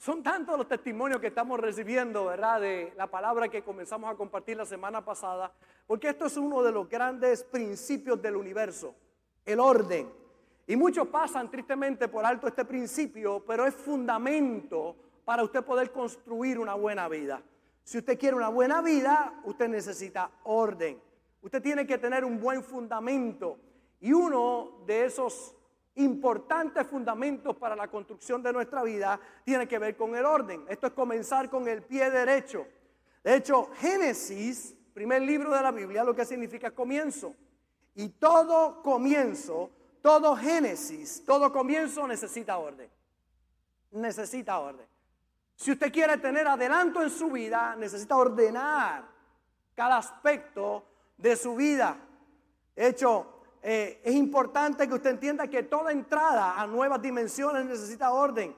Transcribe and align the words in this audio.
son 0.00 0.22
tantos 0.22 0.56
los 0.56 0.66
testimonios 0.66 1.20
que 1.20 1.26
estamos 1.26 1.60
recibiendo, 1.60 2.24
¿verdad? 2.24 2.58
De 2.58 2.94
la 2.96 3.06
palabra 3.08 3.50
que 3.50 3.62
comenzamos 3.62 4.10
a 4.10 4.16
compartir 4.16 4.56
la 4.56 4.64
semana 4.64 5.04
pasada, 5.04 5.52
porque 5.86 6.08
esto 6.08 6.24
es 6.24 6.38
uno 6.38 6.62
de 6.62 6.72
los 6.72 6.88
grandes 6.88 7.44
principios 7.44 8.22
del 8.22 8.36
universo, 8.36 8.94
el 9.44 9.60
orden. 9.60 10.10
Y 10.66 10.74
muchos 10.74 11.06
pasan 11.08 11.50
tristemente 11.50 12.08
por 12.08 12.24
alto 12.24 12.48
este 12.48 12.64
principio, 12.64 13.44
pero 13.46 13.66
es 13.66 13.74
fundamento 13.74 14.96
para 15.26 15.44
usted 15.44 15.62
poder 15.62 15.92
construir 15.92 16.58
una 16.58 16.72
buena 16.72 17.06
vida. 17.06 17.42
Si 17.84 17.98
usted 17.98 18.18
quiere 18.18 18.36
una 18.36 18.48
buena 18.48 18.80
vida, 18.80 19.38
usted 19.44 19.68
necesita 19.68 20.30
orden. 20.44 20.98
Usted 21.42 21.60
tiene 21.60 21.86
que 21.86 21.98
tener 21.98 22.24
un 22.24 22.40
buen 22.40 22.64
fundamento. 22.64 23.58
Y 24.00 24.14
uno 24.14 24.78
de 24.86 25.04
esos 25.04 25.54
importantes 25.96 26.86
fundamentos 26.86 27.56
para 27.56 27.76
la 27.76 27.88
construcción 27.88 28.42
de 28.42 28.52
nuestra 28.52 28.82
vida 28.82 29.20
tiene 29.44 29.66
que 29.66 29.78
ver 29.78 29.96
con 29.96 30.14
el 30.14 30.24
orden. 30.24 30.64
Esto 30.68 30.86
es 30.86 30.92
comenzar 30.92 31.50
con 31.50 31.66
el 31.68 31.82
pie 31.82 32.10
derecho. 32.10 32.66
De 33.22 33.36
hecho, 33.36 33.70
Génesis, 33.76 34.74
primer 34.94 35.22
libro 35.22 35.52
de 35.54 35.62
la 35.62 35.70
Biblia, 35.70 36.04
lo 36.04 36.14
que 36.14 36.24
significa 36.24 36.70
comienzo. 36.70 37.34
Y 37.94 38.10
todo 38.10 38.82
comienzo, 38.82 39.70
todo 40.00 40.36
Génesis, 40.36 41.24
todo 41.24 41.52
comienzo 41.52 42.06
necesita 42.06 42.56
orden. 42.56 42.90
Necesita 43.90 44.58
orden. 44.58 44.86
Si 45.56 45.72
usted 45.72 45.92
quiere 45.92 46.16
tener 46.16 46.46
adelanto 46.46 47.02
en 47.02 47.10
su 47.10 47.30
vida, 47.30 47.76
necesita 47.76 48.16
ordenar 48.16 49.04
cada 49.74 49.98
aspecto 49.98 50.84
de 51.18 51.36
su 51.36 51.54
vida. 51.54 51.98
De 52.74 52.86
hecho, 52.86 53.39
eh, 53.62 54.00
es 54.04 54.14
importante 54.14 54.88
que 54.88 54.94
usted 54.94 55.10
entienda 55.10 55.46
que 55.48 55.62
toda 55.64 55.92
entrada 55.92 56.60
a 56.60 56.66
nuevas 56.66 57.00
dimensiones 57.00 57.64
necesita 57.66 58.12
orden. 58.12 58.54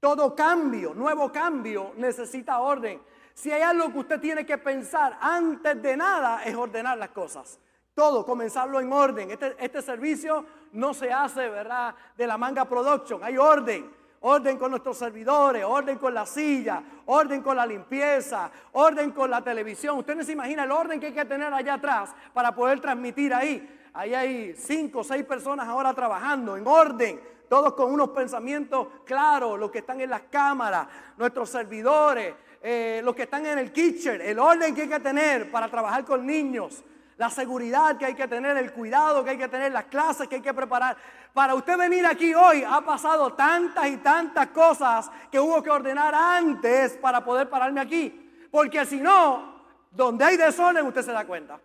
Todo 0.00 0.34
cambio, 0.34 0.94
nuevo 0.94 1.30
cambio 1.30 1.92
necesita 1.96 2.58
orden. 2.60 3.00
Si 3.34 3.52
hay 3.52 3.62
algo 3.62 3.92
que 3.92 3.98
usted 3.98 4.20
tiene 4.20 4.44
que 4.44 4.58
pensar 4.58 5.18
antes 5.20 5.80
de 5.80 5.96
nada 5.96 6.42
es 6.44 6.54
ordenar 6.56 6.98
las 6.98 7.10
cosas. 7.10 7.58
Todo, 7.94 8.24
comenzarlo 8.24 8.80
en 8.80 8.92
orden. 8.92 9.30
Este, 9.30 9.56
este 9.58 9.82
servicio 9.82 10.44
no 10.72 10.94
se 10.94 11.12
hace, 11.12 11.48
¿verdad? 11.48 11.94
De 12.16 12.26
la 12.26 12.38
manga 12.38 12.64
production. 12.64 13.22
Hay 13.22 13.36
orden 13.36 14.00
orden 14.20 14.58
con 14.58 14.70
nuestros 14.70 14.98
servidores, 14.98 15.64
orden 15.64 15.98
con 15.98 16.12
la 16.12 16.26
silla, 16.26 16.82
orden 17.06 17.42
con 17.42 17.56
la 17.56 17.64
limpieza, 17.66 18.50
orden 18.72 19.12
con 19.12 19.30
la 19.30 19.42
televisión. 19.42 19.98
Usted 19.98 20.16
no 20.16 20.24
se 20.24 20.32
imagina 20.32 20.64
el 20.64 20.70
orden 20.70 21.00
que 21.00 21.06
hay 21.06 21.12
que 21.12 21.24
tener 21.24 21.52
allá 21.52 21.74
atrás 21.74 22.14
para 22.32 22.54
poder 22.54 22.80
transmitir 22.80 23.32
ahí. 23.32 23.78
Ahí 23.92 24.14
hay 24.14 24.54
cinco 24.54 25.00
o 25.00 25.04
seis 25.04 25.24
personas 25.24 25.66
ahora 25.66 25.92
trabajando 25.92 26.56
en 26.56 26.66
orden, 26.66 27.20
todos 27.48 27.74
con 27.74 27.92
unos 27.92 28.10
pensamientos 28.10 28.86
claros, 29.04 29.58
los 29.58 29.70
que 29.70 29.78
están 29.78 30.00
en 30.00 30.10
las 30.10 30.22
cámaras, 30.30 30.86
nuestros 31.16 31.50
servidores, 31.50 32.34
eh, 32.62 33.00
los 33.02 33.14
que 33.14 33.22
están 33.22 33.44
en 33.46 33.58
el 33.58 33.72
kitchen, 33.72 34.20
el 34.20 34.38
orden 34.38 34.74
que 34.74 34.82
hay 34.82 34.88
que 34.88 35.00
tener 35.00 35.50
para 35.50 35.68
trabajar 35.68 36.04
con 36.04 36.24
niños, 36.24 36.84
la 37.16 37.28
seguridad 37.28 37.96
que 37.98 38.06
hay 38.06 38.14
que 38.14 38.28
tener, 38.28 38.56
el 38.56 38.72
cuidado 38.72 39.24
que 39.24 39.30
hay 39.30 39.38
que 39.38 39.48
tener, 39.48 39.72
las 39.72 39.84
clases 39.84 40.28
que 40.28 40.36
hay 40.36 40.40
que 40.40 40.54
preparar. 40.54 40.96
Para 41.34 41.54
usted 41.54 41.76
venir 41.76 42.06
aquí 42.06 42.32
hoy 42.32 42.64
ha 42.66 42.80
pasado 42.82 43.32
tantas 43.34 43.88
y 43.88 43.96
tantas 43.98 44.46
cosas 44.48 45.10
que 45.30 45.40
hubo 45.40 45.62
que 45.62 45.70
ordenar 45.70 46.14
antes 46.14 46.96
para 46.96 47.24
poder 47.24 47.50
pararme 47.50 47.80
aquí. 47.80 48.48
Porque 48.50 48.86
si 48.86 49.00
no, 49.00 49.60
donde 49.90 50.24
hay 50.24 50.36
desorden 50.36 50.86
usted 50.86 51.02
se 51.02 51.12
da 51.12 51.26
cuenta. 51.26 51.58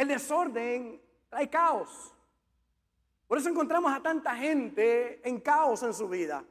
El 0.00 0.08
desorden 0.08 0.98
trae 1.28 1.50
caos. 1.50 2.14
Por 3.28 3.36
eso 3.36 3.50
encontramos 3.50 3.92
a 3.92 4.00
tanta 4.00 4.34
gente 4.34 5.20
en 5.28 5.40
caos 5.40 5.82
en 5.82 5.92
su 5.92 6.08
vida. 6.08 6.42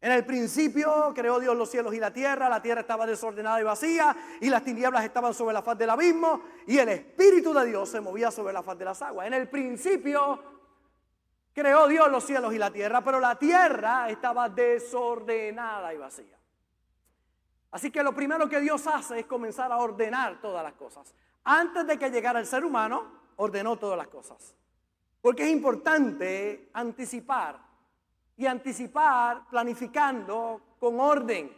En 0.00 0.10
el 0.10 0.26
principio 0.26 1.12
creó 1.14 1.38
Dios 1.38 1.56
los 1.56 1.70
cielos 1.70 1.94
y 1.94 2.00
la 2.00 2.12
tierra, 2.12 2.48
la 2.48 2.60
tierra 2.60 2.80
estaba 2.80 3.06
desordenada 3.06 3.60
y 3.60 3.62
vacía, 3.62 4.16
y 4.40 4.50
las 4.50 4.64
tinieblas 4.64 5.04
estaban 5.04 5.32
sobre 5.32 5.54
la 5.54 5.62
faz 5.62 5.78
del 5.78 5.90
abismo, 5.90 6.42
y 6.66 6.76
el 6.76 6.88
Espíritu 6.88 7.54
de 7.54 7.66
Dios 7.66 7.88
se 7.88 8.00
movía 8.00 8.32
sobre 8.32 8.52
la 8.52 8.64
faz 8.64 8.76
de 8.76 8.84
las 8.84 9.00
aguas. 9.00 9.28
En 9.28 9.34
el 9.34 9.48
principio 9.48 10.42
creó 11.54 11.86
Dios 11.86 12.10
los 12.10 12.24
cielos 12.24 12.52
y 12.52 12.58
la 12.58 12.72
tierra, 12.72 13.00
pero 13.00 13.20
la 13.20 13.38
tierra 13.38 14.10
estaba 14.10 14.48
desordenada 14.48 15.94
y 15.94 15.98
vacía. 15.98 16.36
Así 17.70 17.92
que 17.92 18.02
lo 18.02 18.12
primero 18.12 18.48
que 18.48 18.58
Dios 18.58 18.84
hace 18.88 19.20
es 19.20 19.26
comenzar 19.26 19.70
a 19.70 19.76
ordenar 19.76 20.40
todas 20.40 20.64
las 20.64 20.72
cosas 20.72 21.14
antes 21.44 21.86
de 21.86 21.98
que 21.98 22.10
llegara 22.10 22.40
el 22.40 22.46
ser 22.46 22.64
humano, 22.64 23.04
ordenó 23.36 23.76
todas 23.76 23.98
las 23.98 24.08
cosas. 24.08 24.54
Porque 25.20 25.44
es 25.44 25.50
importante 25.50 26.70
anticipar 26.72 27.58
y 28.36 28.46
anticipar 28.46 29.48
planificando 29.48 30.60
con 30.78 30.98
orden. 31.00 31.56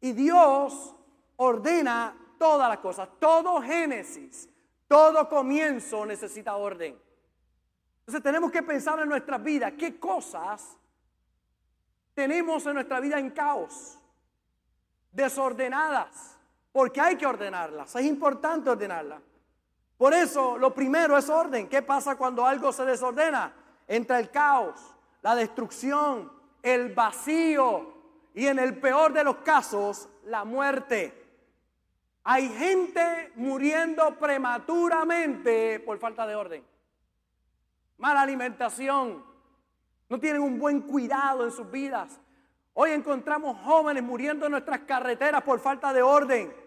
Y 0.00 0.12
Dios 0.12 0.94
ordena 1.36 2.16
todas 2.38 2.68
las 2.68 2.78
cosas. 2.78 3.08
Todo 3.18 3.60
Génesis, 3.60 4.48
todo 4.88 5.28
comienzo 5.28 6.04
necesita 6.06 6.56
orden. 6.56 6.98
Entonces 8.00 8.22
tenemos 8.22 8.50
que 8.50 8.62
pensar 8.62 8.98
en 9.00 9.08
nuestra 9.08 9.38
vida, 9.38 9.70
qué 9.72 9.98
cosas 9.98 10.76
tenemos 12.14 12.64
en 12.66 12.74
nuestra 12.74 13.00
vida 13.00 13.18
en 13.18 13.30
caos, 13.30 13.98
desordenadas 15.10 16.33
porque 16.74 17.00
hay 17.00 17.14
que 17.14 17.24
ordenarlas. 17.24 17.94
Es 17.94 18.04
importante 18.04 18.68
ordenarlas. 18.68 19.22
Por 19.96 20.12
eso, 20.12 20.58
lo 20.58 20.74
primero 20.74 21.16
es 21.16 21.30
orden. 21.30 21.68
¿Qué 21.68 21.82
pasa 21.82 22.16
cuando 22.16 22.44
algo 22.44 22.72
se 22.72 22.84
desordena? 22.84 23.54
Entra 23.86 24.18
el 24.18 24.28
caos, 24.28 24.80
la 25.22 25.36
destrucción, 25.36 26.32
el 26.60 26.92
vacío 26.92 27.94
y 28.34 28.48
en 28.48 28.58
el 28.58 28.80
peor 28.80 29.12
de 29.12 29.22
los 29.22 29.36
casos, 29.36 30.08
la 30.24 30.44
muerte. 30.44 31.14
Hay 32.24 32.48
gente 32.48 33.30
muriendo 33.36 34.18
prematuramente 34.18 35.78
por 35.78 35.96
falta 35.98 36.26
de 36.26 36.34
orden. 36.34 36.64
Mala 37.98 38.22
alimentación. 38.22 39.24
No 40.08 40.18
tienen 40.18 40.42
un 40.42 40.58
buen 40.58 40.80
cuidado 40.80 41.44
en 41.44 41.52
sus 41.52 41.70
vidas. 41.70 42.18
Hoy 42.72 42.90
encontramos 42.90 43.56
jóvenes 43.62 44.02
muriendo 44.02 44.46
en 44.46 44.50
nuestras 44.50 44.80
carreteras 44.80 45.44
por 45.44 45.60
falta 45.60 45.92
de 45.92 46.02
orden 46.02 46.63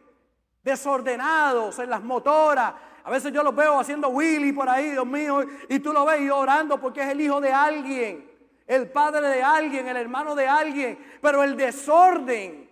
desordenados 0.63 1.79
en 1.79 1.89
las 1.89 2.03
motoras. 2.03 2.73
A 3.03 3.09
veces 3.09 3.31
yo 3.31 3.41
los 3.41 3.55
veo 3.55 3.79
haciendo 3.79 4.09
Willy 4.09 4.51
por 4.51 4.67
ahí, 4.67 4.91
Dios 4.91 5.05
mío, 5.05 5.41
y 5.69 5.79
tú 5.79 5.93
lo 5.93 6.05
ves 6.05 6.29
orando 6.29 6.79
porque 6.79 7.01
es 7.01 7.07
el 7.07 7.21
hijo 7.21 7.39
de 7.39 7.53
alguien, 7.53 8.29
el 8.65 8.89
padre 8.89 9.27
de 9.29 9.41
alguien, 9.41 9.87
el 9.87 9.97
hermano 9.97 10.35
de 10.35 10.47
alguien. 10.47 10.99
Pero 11.21 11.43
el 11.43 11.55
desorden 11.55 12.69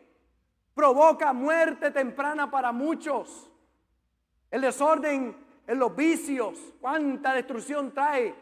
provoca 0.73 1.31
muerte 1.31 1.89
temprana 1.91 2.51
para 2.51 2.71
muchos. 2.71 3.49
El 4.51 4.61
desorden 4.61 5.35
en 5.65 5.79
los 5.79 5.95
vicios, 5.95 6.59
cuánta 6.81 7.33
destrucción 7.33 7.93
trae. 7.93 8.35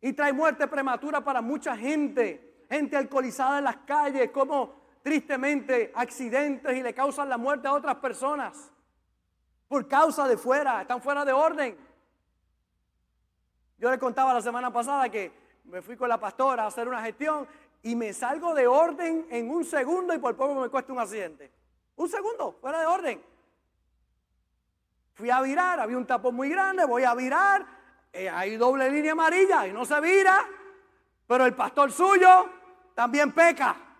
Y 0.00 0.12
trae 0.12 0.32
muerte 0.32 0.66
prematura 0.68 1.22
para 1.22 1.40
mucha 1.40 1.76
gente. 1.76 2.64
Gente 2.68 2.96
alcoholizada 2.96 3.58
en 3.58 3.64
las 3.64 3.76
calles, 3.78 4.30
como 4.30 4.81
tristemente 5.02 5.92
accidentes 5.94 6.76
y 6.76 6.82
le 6.82 6.94
causan 6.94 7.28
la 7.28 7.38
muerte 7.38 7.68
a 7.68 7.72
otras 7.72 7.96
personas 7.96 8.72
por 9.72 9.88
causa 9.88 10.28
de 10.28 10.36
fuera, 10.36 10.82
están 10.82 11.00
fuera 11.00 11.24
de 11.24 11.32
orden. 11.32 11.78
Yo 13.78 13.90
le 13.90 13.98
contaba 13.98 14.34
la 14.34 14.42
semana 14.42 14.70
pasada 14.70 15.08
que 15.08 15.32
me 15.64 15.80
fui 15.80 15.96
con 15.96 16.10
la 16.10 16.20
pastora 16.20 16.64
a 16.64 16.66
hacer 16.66 16.86
una 16.86 17.02
gestión 17.02 17.48
y 17.82 17.96
me 17.96 18.12
salgo 18.12 18.54
de 18.54 18.66
orden 18.66 19.26
en 19.30 19.50
un 19.50 19.64
segundo 19.64 20.12
y 20.12 20.18
por 20.18 20.36
poco 20.36 20.60
me 20.60 20.68
cuesta 20.68 20.92
un 20.92 21.00
accidente. 21.00 21.50
Un 21.96 22.08
segundo, 22.08 22.58
fuera 22.60 22.80
de 22.80 22.86
orden. 22.86 23.22
Fui 25.14 25.30
a 25.30 25.40
virar, 25.40 25.80
había 25.80 25.96
un 25.96 26.06
tapón 26.06 26.34
muy 26.34 26.50
grande, 26.50 26.84
voy 26.84 27.04
a 27.04 27.14
virar, 27.14 27.66
eh, 28.12 28.28
hay 28.28 28.58
doble 28.58 28.90
línea 28.90 29.12
amarilla 29.12 29.66
y 29.66 29.72
no 29.72 29.86
se 29.86 29.98
vira, 30.02 30.46
pero 31.26 31.46
el 31.46 31.54
pastor 31.54 31.90
suyo 31.90 32.46
también 32.94 33.32
peca. 33.32 33.91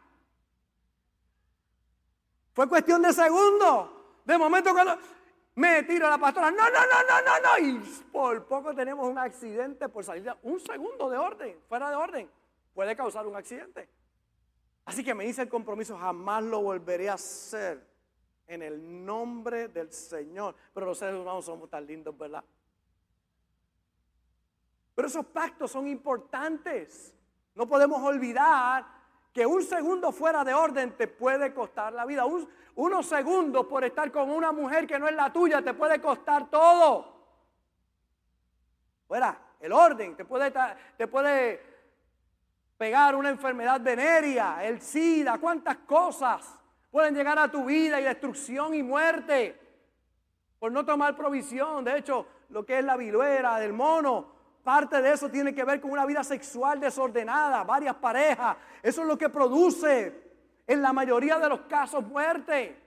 Fue 2.52 2.68
cuestión 2.68 3.02
de 3.02 3.12
segundos. 3.12 3.90
De 4.24 4.38
momento 4.38 4.72
cuando 4.72 4.98
me 5.54 5.82
tira 5.82 6.08
la 6.08 6.18
pastora, 6.18 6.50
no, 6.50 6.56
no, 6.56 6.64
no, 6.70 7.02
no, 7.08 7.22
no, 7.22 7.40
no. 7.40 7.66
Y 7.66 7.78
por 8.10 8.46
poco 8.46 8.74
tenemos 8.74 9.08
un 9.08 9.18
accidente 9.18 9.88
por 9.88 10.04
salir 10.04 10.24
de 10.24 10.34
un 10.42 10.60
segundo 10.60 11.10
de 11.10 11.18
orden, 11.18 11.58
fuera 11.68 11.90
de 11.90 11.96
orden. 11.96 12.30
Puede 12.74 12.96
causar 12.96 13.26
un 13.26 13.36
accidente. 13.36 13.88
Así 14.84 15.04
que 15.04 15.14
me 15.14 15.26
hice 15.26 15.42
el 15.42 15.48
compromiso, 15.48 15.96
jamás 15.96 16.42
lo 16.42 16.60
volveré 16.60 17.08
a 17.08 17.14
hacer 17.14 17.86
en 18.46 18.62
el 18.62 19.04
nombre 19.04 19.68
del 19.68 19.92
Señor. 19.92 20.54
Pero 20.74 20.86
los 20.86 20.98
seres 20.98 21.14
humanos 21.14 21.44
somos 21.44 21.70
tan 21.70 21.86
lindos, 21.86 22.16
¿verdad? 22.16 22.44
Pero 24.94 25.08
esos 25.08 25.24
pactos 25.26 25.70
son 25.70 25.86
importantes. 25.86 27.14
No 27.54 27.66
podemos 27.66 28.02
olvidar 28.02 28.84
que 29.32 29.46
un 29.46 29.62
segundo 29.62 30.12
fuera 30.12 30.44
de 30.44 30.52
orden 30.52 30.96
te 30.96 31.08
puede 31.08 31.54
costar 31.54 31.92
la 31.92 32.04
vida. 32.04 32.24
unos 32.74 33.06
segundos 33.06 33.66
por 33.66 33.84
estar 33.84 34.10
con 34.12 34.30
una 34.30 34.52
mujer 34.52 34.86
que 34.86 34.98
no 34.98 35.08
es 35.08 35.14
la 35.14 35.32
tuya 35.32 35.62
te 35.62 35.74
puede 35.74 36.00
costar 36.00 36.50
todo. 36.50 37.12
Fuera, 39.06 39.38
el 39.60 39.72
orden 39.72 40.16
te 40.16 40.24
puede, 40.24 40.52
te 40.96 41.06
puede 41.06 41.72
pegar 42.76 43.14
una 43.14 43.30
enfermedad 43.30 43.80
venérea, 43.80 44.64
el 44.64 44.80
SIDA, 44.80 45.38
cuántas 45.38 45.78
cosas 45.78 46.58
pueden 46.90 47.14
llegar 47.14 47.38
a 47.38 47.50
tu 47.50 47.64
vida 47.64 48.00
y 48.00 48.04
destrucción 48.04 48.74
y 48.74 48.82
muerte 48.82 49.58
por 50.58 50.70
no 50.72 50.84
tomar 50.84 51.16
provisión. 51.16 51.84
De 51.84 51.98
hecho, 51.98 52.26
lo 52.50 52.66
que 52.66 52.78
es 52.78 52.84
la 52.84 52.96
viruela 52.96 53.58
del 53.58 53.72
mono, 53.72 54.41
parte 54.62 55.02
de 55.02 55.12
eso 55.12 55.28
tiene 55.28 55.54
que 55.54 55.64
ver 55.64 55.80
con 55.80 55.90
una 55.90 56.06
vida 56.06 56.22
sexual 56.22 56.80
desordenada, 56.80 57.64
varias 57.64 57.96
parejas. 57.96 58.56
Eso 58.82 59.02
es 59.02 59.08
lo 59.08 59.18
que 59.18 59.28
produce 59.28 60.32
en 60.66 60.82
la 60.82 60.92
mayoría 60.92 61.38
de 61.38 61.48
los 61.48 61.60
casos 61.62 62.04
muerte, 62.06 62.80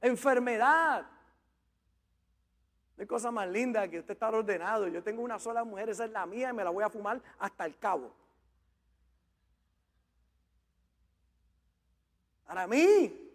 enfermedad. 0.00 1.02
No 2.96 3.02
hay 3.02 3.06
cosa 3.06 3.30
más 3.30 3.48
linda 3.48 3.88
que 3.88 3.98
usted 3.98 4.12
estar 4.12 4.34
ordenado. 4.34 4.86
Yo 4.88 5.02
tengo 5.02 5.22
una 5.22 5.38
sola 5.38 5.64
mujer, 5.64 5.90
esa 5.90 6.04
es 6.04 6.10
la 6.10 6.26
mía 6.26 6.50
y 6.50 6.52
me 6.52 6.64
la 6.64 6.70
voy 6.70 6.84
a 6.84 6.90
fumar 6.90 7.20
hasta 7.38 7.64
el 7.64 7.76
cabo. 7.78 8.14
Para 12.46 12.66
mí. 12.66 13.29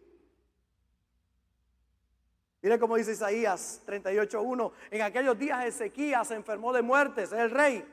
Mire 2.66 2.80
cómo 2.80 2.96
dice 2.96 3.12
Isaías 3.12 3.84
38.1. 3.86 4.72
En 4.90 5.04
aquellos 5.04 5.38
días 5.38 5.66
Ezequías 5.66 6.28
se 6.28 6.34
enfermó 6.34 6.74
de 6.74 6.82
muertes, 6.82 7.32
el 7.32 7.52
rey. 7.52 7.88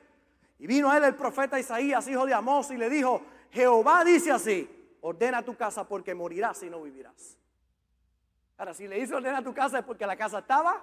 Y 0.59 0.67
vino 0.67 0.91
a 0.91 0.97
él 0.97 1.05
el 1.05 1.15
profeta 1.15 1.61
Isaías, 1.61 2.09
hijo 2.09 2.25
de 2.25 2.33
Amós, 2.33 2.71
y 2.71 2.79
le 2.79 2.89
dijo, 2.89 3.21
Jehová 3.51 4.03
dice 4.03 4.33
así, 4.33 4.97
ordena 5.03 5.43
tu 5.43 5.55
casa 5.59 5.87
porque 5.87 6.15
morirás 6.15 6.63
y 6.63 6.71
no 6.71 6.81
vivirás. 6.81 7.37
Ahora, 8.57 8.73
si 8.73 8.89
le 8.89 8.99
dice 8.99 9.15
ordena 9.15 9.43
tu 9.43 9.53
casa 9.53 9.81
es 9.81 9.85
porque 9.85 10.07
la 10.07 10.17
casa 10.17 10.39
estaba 10.39 10.83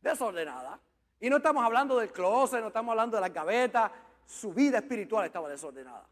desordenada. 0.00 0.78
Y 1.18 1.28
no 1.28 1.38
estamos 1.38 1.64
hablando 1.64 1.98
del 1.98 2.12
closet, 2.12 2.60
no 2.60 2.68
estamos 2.68 2.92
hablando 2.92 3.16
de 3.16 3.20
la 3.20 3.30
gaveta. 3.30 3.90
Su 4.24 4.54
vida 4.54 4.78
espiritual 4.78 5.26
estaba 5.26 5.48
desordenada. 5.48 6.06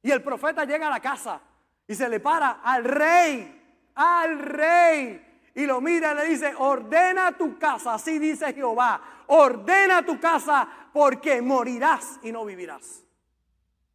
Y 0.00 0.12
el 0.12 0.22
profeta 0.22 0.64
llega 0.64 0.86
a 0.86 0.90
la 0.90 1.00
casa 1.00 1.40
y 1.88 1.94
se 1.96 2.08
le 2.08 2.20
para 2.20 2.60
al 2.62 2.84
rey, 2.84 3.90
al 3.96 4.38
rey. 4.38 5.33
Y 5.54 5.66
lo 5.66 5.80
mira 5.80 6.12
y 6.12 6.16
le 6.16 6.24
dice, 6.26 6.52
ordena 6.58 7.32
tu 7.32 7.58
casa, 7.58 7.94
así 7.94 8.18
dice 8.18 8.52
Jehová, 8.52 9.00
ordena 9.28 10.04
tu 10.04 10.18
casa 10.18 10.68
porque 10.92 11.40
morirás 11.40 12.18
y 12.22 12.32
no 12.32 12.44
vivirás. 12.44 13.04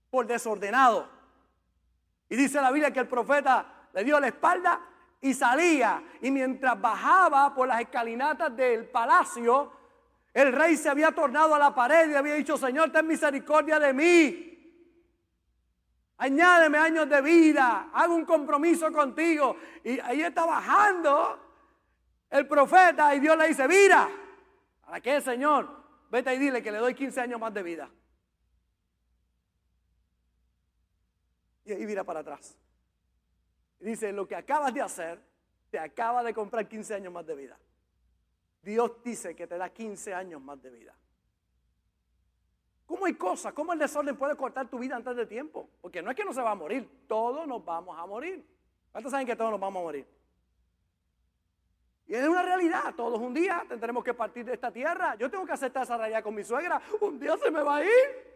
Por 0.10 0.26
desordenado. 0.26 1.10
Y 2.30 2.36
dice 2.36 2.62
la 2.62 2.72
Biblia 2.72 2.94
que 2.94 3.02
el 3.02 3.08
profeta 3.08 3.90
le 3.94 4.04
dio 4.04 4.20
la 4.20 4.28
espalda 4.28 4.80
y 5.20 5.34
salía. 5.34 6.02
Y 6.22 6.32
mientras 6.32 6.80
bajaba 6.80 7.54
por 7.54 7.68
las 7.68 7.82
escalinatas 7.82 8.56
del 8.56 8.88
palacio, 8.88 9.74
el 10.34 10.54
rey 10.54 10.78
se 10.78 10.90
había 10.90 11.12
tornado 11.12 11.56
a 11.56 11.60
la 11.60 11.76
pared 11.76 12.10
y 12.10 12.16
había 12.16 12.36
dicho, 12.36 12.58
Señor, 12.58 12.92
ten 12.92 13.06
misericordia 13.06 13.80
de 13.80 13.94
mí. 13.94 14.46
Añádeme 16.20 16.78
años 16.78 17.10
de 17.10 17.22
vida. 17.22 17.90
Hago 17.94 18.16
un 18.16 18.26
compromiso 18.26 18.92
contigo. 18.94 19.58
Y 19.84 20.00
ahí 20.00 20.22
está 20.22 20.46
bajando 20.46 21.49
el 22.30 22.48
profeta 22.48 23.14
y 23.16 23.20
Dios 23.20 23.38
le 23.38 23.48
dice, 23.48 23.68
mira, 23.68 24.10
¿para 24.86 25.02
qué, 25.02 25.22
Señor? 25.22 25.68
Vete 26.10 26.34
y 26.34 26.40
dile 26.40 26.62
que 26.62 26.72
le 26.72 26.78
doy 26.78 26.94
15 26.94 27.22
años 27.22 27.40
más 27.40 27.54
de 27.54 27.64
vida. 27.64 27.90
Y 31.66 31.72
ahí 31.72 31.86
mira 31.86 32.04
para 32.04 32.22
atrás. 32.22 32.58
Y 33.80 33.86
dice, 33.86 34.12
lo 34.12 34.28
que 34.28 34.36
acabas 34.36 34.74
de 34.74 34.81
hacer, 34.81 35.22
te 35.70 35.80
acaba 35.80 36.24
de 36.24 36.34
comprar 36.34 36.68
15 36.68 36.96
años 36.96 37.14
más 37.14 37.26
de 37.26 37.36
vida. 37.36 37.58
Dios 38.62 38.92
dice 39.04 39.36
que 39.36 39.48
te 39.48 39.58
da 39.58 39.70
15 39.70 40.14
años 40.14 40.42
más 40.42 40.62
de 40.62 40.70
vida. 40.70 40.96
¿Cómo 42.86 43.06
hay 43.06 43.14
cosas? 43.14 43.54
¿Cómo 43.54 43.72
el 43.72 43.80
desorden 43.80 44.18
puede 44.18 44.36
cortar 44.36 44.68
tu 44.68 44.80
vida 44.80 44.96
antes 44.96 45.16
de 45.16 45.28
tiempo? 45.28 45.70
Porque 45.80 46.02
no 46.02 46.10
es 46.10 46.18
que 46.18 46.25
no 46.25 46.34
se 46.34 46.42
va 46.42 46.52
a 46.52 46.56
morir, 46.56 47.06
todos 47.08 47.48
nos 47.48 47.64
vamos 47.64 47.98
a 47.98 48.06
morir. 48.08 48.44
¿Cuántos 48.92 49.12
saben 49.12 49.28
que 49.28 49.36
todos 49.36 49.52
nos 49.52 49.60
vamos 49.60 49.80
a 49.80 49.84
morir? 49.84 50.19
Y 52.10 52.16
es 52.16 52.28
una 52.28 52.42
realidad, 52.42 52.96
todos 52.96 53.20
un 53.20 53.36
día 53.36 53.64
tendremos 53.70 54.04
que 54.04 54.16
partir 54.16 54.44
de 54.44 54.56
esta 54.56 54.72
tierra. 54.72 55.14
Yo 55.14 55.30
tengo 55.30 55.46
que 55.46 55.52
aceptar 55.52 55.84
esa 55.84 55.96
realidad 55.96 56.24
con 56.24 56.34
mi 56.34 56.44
suegra, 56.44 56.82
un 57.02 57.20
día 57.20 57.38
se 57.38 57.52
me 57.52 57.62
va 57.62 57.76
a 57.76 57.84
ir. 57.84 58.30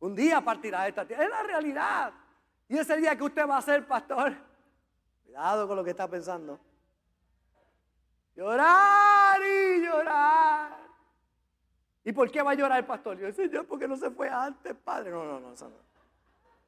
Un 0.00 0.16
día 0.16 0.40
partirá 0.40 0.82
de 0.82 0.88
esta 0.88 1.06
tierra. 1.06 1.22
Es 1.22 1.30
la 1.30 1.42
realidad. 1.44 2.12
Y 2.68 2.78
ese 2.78 2.96
día 2.96 3.16
que 3.16 3.22
usted 3.22 3.48
va 3.48 3.58
a 3.58 3.62
ser 3.62 3.86
pastor, 3.86 4.34
cuidado 5.24 5.68
con 5.68 5.76
lo 5.76 5.84
que 5.84 5.90
está 5.90 6.10
pensando. 6.10 6.58
Llorar 8.34 9.40
y 9.40 9.84
llorar. 9.84 10.78
¿Y 12.02 12.10
por 12.10 12.28
qué 12.28 12.42
va 12.42 12.50
a 12.50 12.54
llorar 12.54 12.80
el 12.80 12.86
pastor? 12.86 13.16
Yo, 13.18 13.30
Señor, 13.32 13.66
porque 13.66 13.86
no 13.86 13.96
se 13.96 14.10
fue 14.10 14.28
antes, 14.28 14.74
Padre. 14.74 15.12
No, 15.12 15.24
no, 15.24 15.38
no, 15.38 15.52
eso 15.52 15.68
no. 15.68 15.85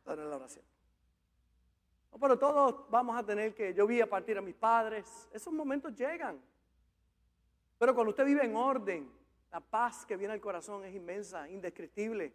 Es 0.08 0.18
la 0.18 0.36
oración. 0.36 0.64
Pero 2.20 2.38
todos 2.38 2.88
vamos 2.90 3.16
a 3.16 3.22
tener 3.22 3.54
que, 3.54 3.74
yo 3.74 3.86
vi 3.86 4.00
a 4.00 4.08
partir 4.08 4.38
a 4.38 4.40
mis 4.40 4.54
padres, 4.54 5.28
esos 5.32 5.52
momentos 5.52 5.94
llegan. 5.94 6.40
Pero 7.78 7.94
cuando 7.94 8.10
usted 8.10 8.24
vive 8.24 8.44
en 8.44 8.56
orden, 8.56 9.10
la 9.52 9.60
paz 9.60 10.04
que 10.04 10.16
viene 10.16 10.34
al 10.34 10.40
corazón 10.40 10.84
es 10.84 10.94
inmensa, 10.94 11.48
indescriptible. 11.48 12.34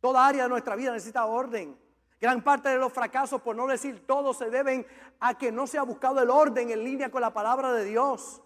Toda 0.00 0.26
área 0.26 0.44
de 0.44 0.48
nuestra 0.48 0.74
vida 0.76 0.92
necesita 0.92 1.26
orden. 1.26 1.76
Gran 2.20 2.42
parte 2.42 2.70
de 2.70 2.78
los 2.78 2.92
fracasos, 2.92 3.42
por 3.42 3.54
no 3.56 3.66
decir 3.66 4.06
todos, 4.06 4.38
se 4.38 4.48
deben 4.48 4.86
a 5.20 5.36
que 5.36 5.52
no 5.52 5.66
se 5.66 5.76
ha 5.76 5.82
buscado 5.82 6.22
el 6.22 6.30
orden 6.30 6.70
en 6.70 6.82
línea 6.82 7.10
con 7.10 7.20
la 7.20 7.34
palabra 7.34 7.72
de 7.72 7.84
Dios. 7.84 8.40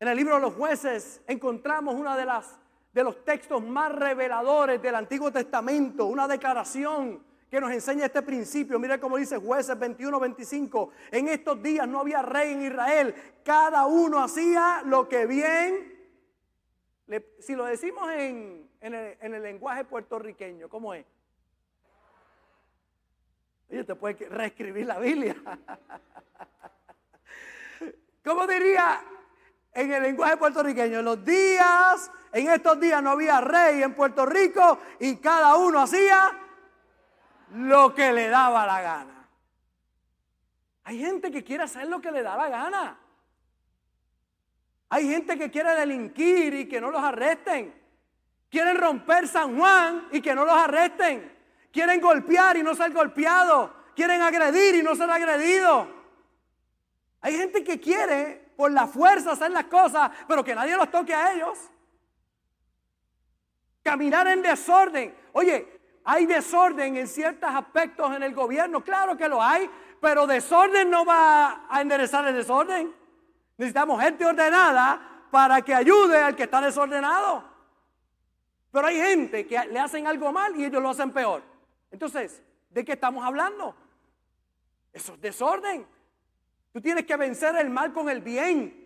En 0.00 0.08
el 0.08 0.16
libro 0.16 0.34
de 0.34 0.40
los 0.40 0.54
jueces 0.54 1.22
encontramos 1.26 1.94
una 1.94 2.16
de 2.16 2.26
las 2.26 2.58
de 2.92 3.02
los 3.02 3.24
textos 3.24 3.62
más 3.62 3.90
reveladores 3.90 4.82
del 4.82 4.94
Antiguo 4.94 5.32
Testamento, 5.32 6.04
una 6.04 6.28
declaración 6.28 7.24
que 7.52 7.60
nos 7.60 7.70
enseña 7.70 8.06
este 8.06 8.22
principio. 8.22 8.78
Mira 8.78 8.98
cómo 8.98 9.18
dice 9.18 9.36
jueces 9.36 9.78
21, 9.78 10.18
25. 10.18 10.90
En 11.10 11.28
estos 11.28 11.62
días 11.62 11.86
no 11.86 12.00
había 12.00 12.22
rey 12.22 12.54
en 12.54 12.62
Israel. 12.62 13.14
Cada 13.44 13.84
uno 13.84 14.20
hacía 14.20 14.80
lo 14.86 15.06
que 15.06 15.26
bien. 15.26 16.00
si 17.40 17.54
lo 17.54 17.66
decimos 17.66 18.10
en, 18.10 18.70
en, 18.80 18.94
el, 18.94 19.18
en 19.20 19.34
el 19.34 19.42
lenguaje 19.42 19.84
puertorriqueño, 19.84 20.70
¿cómo 20.70 20.94
es? 20.94 21.04
Oye, 23.70 23.84
te 23.84 23.94
puede 23.96 24.30
reescribir 24.30 24.86
la 24.86 24.98
Biblia. 24.98 25.36
¿Cómo 28.24 28.46
diría 28.46 29.04
en 29.74 29.92
el 29.92 30.02
lenguaje 30.02 30.38
puertorriqueño. 30.38 31.00
En 31.00 31.04
los 31.04 31.22
días, 31.22 32.10
en 32.32 32.48
estos 32.48 32.80
días 32.80 33.02
no 33.02 33.10
había 33.10 33.42
rey 33.42 33.82
en 33.82 33.94
Puerto 33.94 34.24
Rico 34.24 34.78
y 35.00 35.16
cada 35.16 35.56
uno 35.56 35.80
hacía 35.80 36.38
lo 37.54 37.94
que 37.94 38.12
le 38.12 38.28
daba 38.28 38.66
la 38.66 38.80
gana. 38.80 39.28
Hay 40.84 40.98
gente 40.98 41.30
que 41.30 41.44
quiere 41.44 41.64
hacer 41.64 41.86
lo 41.88 42.00
que 42.00 42.10
le 42.10 42.22
da 42.22 42.36
la 42.36 42.48
gana. 42.48 42.98
Hay 44.88 45.08
gente 45.08 45.38
que 45.38 45.50
quiere 45.50 45.74
delinquir 45.74 46.54
y 46.54 46.68
que 46.68 46.80
no 46.80 46.90
los 46.90 47.02
arresten. 47.02 47.74
Quieren 48.50 48.76
romper 48.76 49.26
San 49.26 49.56
Juan 49.56 50.08
y 50.12 50.20
que 50.20 50.34
no 50.34 50.44
los 50.44 50.54
arresten. 50.54 51.32
Quieren 51.72 52.00
golpear 52.00 52.56
y 52.56 52.62
no 52.62 52.74
ser 52.74 52.92
golpeados. 52.92 53.70
Quieren 53.94 54.20
agredir 54.20 54.74
y 54.74 54.82
no 54.82 54.94
ser 54.94 55.10
agredidos. 55.10 55.88
Hay 57.22 57.36
gente 57.36 57.62
que 57.64 57.80
quiere 57.80 58.52
por 58.56 58.70
la 58.70 58.86
fuerza 58.86 59.32
hacer 59.32 59.50
las 59.50 59.64
cosas, 59.64 60.10
pero 60.28 60.44
que 60.44 60.54
nadie 60.54 60.76
los 60.76 60.90
toque 60.90 61.14
a 61.14 61.32
ellos. 61.32 61.58
Caminar 63.82 64.26
en 64.26 64.42
desorden. 64.42 65.14
Oye, 65.32 65.71
hay 66.04 66.26
desorden 66.26 66.96
en 66.96 67.06
ciertos 67.06 67.50
aspectos 67.50 68.14
en 68.14 68.22
el 68.22 68.34
gobierno, 68.34 68.82
claro 68.82 69.16
que 69.16 69.28
lo 69.28 69.42
hay, 69.42 69.70
pero 70.00 70.26
desorden 70.26 70.90
no 70.90 71.04
va 71.04 71.66
a 71.68 71.80
enderezar 71.80 72.26
el 72.26 72.34
desorden. 72.34 72.92
Necesitamos 73.56 74.02
gente 74.02 74.26
ordenada 74.26 75.26
para 75.30 75.62
que 75.62 75.74
ayude 75.74 76.20
al 76.20 76.34
que 76.34 76.42
está 76.44 76.60
desordenado. 76.60 77.44
Pero 78.72 78.86
hay 78.86 78.96
gente 78.96 79.46
que 79.46 79.58
le 79.66 79.78
hacen 79.78 80.06
algo 80.06 80.32
mal 80.32 80.56
y 80.56 80.64
ellos 80.64 80.82
lo 80.82 80.90
hacen 80.90 81.12
peor. 81.12 81.42
Entonces, 81.90 82.42
¿de 82.70 82.84
qué 82.84 82.92
estamos 82.92 83.24
hablando? 83.24 83.76
Eso 84.92 85.14
es 85.14 85.20
desorden. 85.20 85.86
Tú 86.72 86.80
tienes 86.80 87.04
que 87.04 87.16
vencer 87.16 87.54
el 87.56 87.70
mal 87.70 87.92
con 87.92 88.08
el 88.08 88.22
bien. 88.22 88.82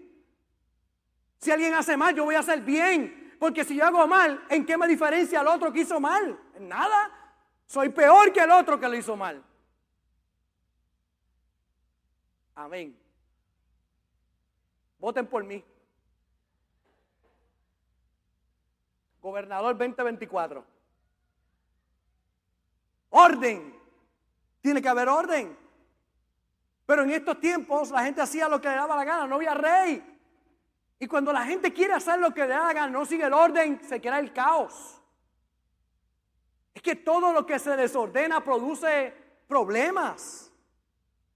Si 1.38 1.50
alguien 1.50 1.74
hace 1.74 1.96
mal, 1.96 2.14
yo 2.14 2.24
voy 2.24 2.34
a 2.34 2.40
hacer 2.40 2.60
bien. 2.62 3.25
Porque 3.38 3.64
si 3.64 3.76
yo 3.76 3.84
hago 3.84 4.06
mal, 4.06 4.44
¿en 4.48 4.64
qué 4.64 4.76
me 4.76 4.88
diferencia 4.88 5.40
al 5.40 5.48
otro 5.48 5.72
que 5.72 5.80
hizo 5.80 6.00
mal? 6.00 6.38
En 6.54 6.68
nada. 6.68 7.10
Soy 7.66 7.88
peor 7.90 8.32
que 8.32 8.40
el 8.40 8.50
otro 8.50 8.78
que 8.78 8.88
lo 8.88 8.96
hizo 8.96 9.16
mal. 9.16 9.42
Amén. 12.54 12.98
Voten 14.98 15.26
por 15.26 15.44
mí. 15.44 15.62
Gobernador 19.20 19.76
2024. 19.76 20.64
Orden. 23.10 23.76
Tiene 24.60 24.80
que 24.80 24.88
haber 24.88 25.08
orden. 25.08 25.56
Pero 26.86 27.02
en 27.02 27.10
estos 27.10 27.38
tiempos 27.40 27.90
la 27.90 28.04
gente 28.04 28.22
hacía 28.22 28.48
lo 28.48 28.60
que 28.60 28.68
le 28.68 28.76
daba 28.76 28.96
la 28.96 29.04
gana, 29.04 29.26
no 29.26 29.34
había 29.34 29.54
rey. 29.54 30.15
Y 30.98 31.06
cuando 31.06 31.32
la 31.32 31.44
gente 31.44 31.72
quiere 31.72 31.92
hacer 31.92 32.18
lo 32.18 32.32
que 32.32 32.42
le 32.42 32.48
gana, 32.48 32.88
no 32.88 33.04
sigue 33.04 33.24
el 33.24 33.32
orden, 33.32 33.80
se 33.86 34.00
crea 34.00 34.18
el 34.18 34.32
caos. 34.32 35.00
Es 36.74 36.82
que 36.82 36.96
todo 36.96 37.32
lo 37.32 37.44
que 37.44 37.58
se 37.58 37.76
desordena 37.76 38.42
produce 38.42 39.14
problemas. 39.46 40.50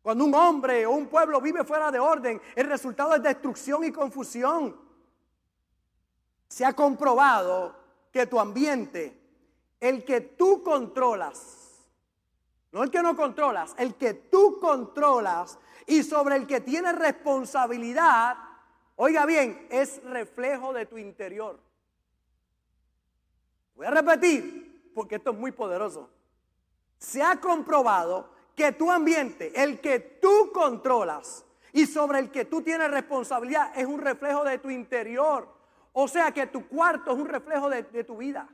Cuando 0.03 0.25
un 0.25 0.35
hombre 0.35 0.87
o 0.87 0.93
un 0.93 1.09
pueblo 1.09 1.41
vive 1.41 1.65
fuera 1.65 1.91
de 1.91 1.99
orden, 1.99 2.41
el 2.55 2.67
resultado 2.67 3.15
es 3.15 3.23
destrucción 3.23 3.85
y 3.85 3.93
confusión. 3.93 4.79
Se 6.49 6.65
ha 6.65 6.73
comprobado 6.73 7.77
que 8.11 8.27
tu 8.27 8.41
ambiente, 8.41 9.19
el 9.79 10.05
que 10.05 10.21
tú 10.21 10.63
controlas, 10.63 11.87
no 12.73 12.83
el 12.83 12.91
que 12.91 13.03
no 13.03 13.15
controlas, 13.15 13.75
el 13.79 13.95
que 13.95 14.15
tú 14.15 14.59
controlas 14.59 15.59
y 15.87 16.03
sobre 16.03 16.37
el 16.37 16.47
que 16.47 16.61
tienes 16.61 16.97
responsabilidad, 16.97 18.37
oiga 19.03 19.25
bien, 19.25 19.67
es 19.71 20.03
reflejo 20.05 20.75
de 20.75 20.85
tu 20.85 20.99
interior. 20.99 21.59
Voy 23.75 23.87
a 23.87 23.91
repetir, 23.91 24.93
porque 24.95 25.15
esto 25.15 25.31
es 25.31 25.39
muy 25.39 25.53
poderoso. 25.53 26.11
Se 26.99 27.23
ha 27.23 27.41
comprobado 27.41 28.31
que 28.55 28.73
tu 28.73 28.91
ambiente, 28.91 29.53
el 29.55 29.81
que 29.81 30.01
tú 30.01 30.53
controlas 30.53 31.47
y 31.73 31.87
sobre 31.87 32.19
el 32.19 32.31
que 32.31 32.45
tú 32.45 32.61
tienes 32.61 32.91
responsabilidad, 32.91 33.73
es 33.75 33.87
un 33.87 34.03
reflejo 34.03 34.45
de 34.45 34.59
tu 34.59 34.69
interior. 34.69 35.49
O 35.95 36.07
sea 36.07 36.31
que 36.31 36.47
tu 36.47 36.69
cuarto 36.69 37.13
es 37.13 37.19
un 37.19 37.27
reflejo 37.27 37.71
de, 37.71 38.05
tu 38.05 38.19
vida. 38.19 38.47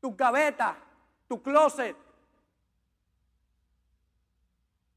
Tu 0.00 0.14
gaveta, 0.14 0.78
tu 1.26 1.42
closet. 1.42 1.96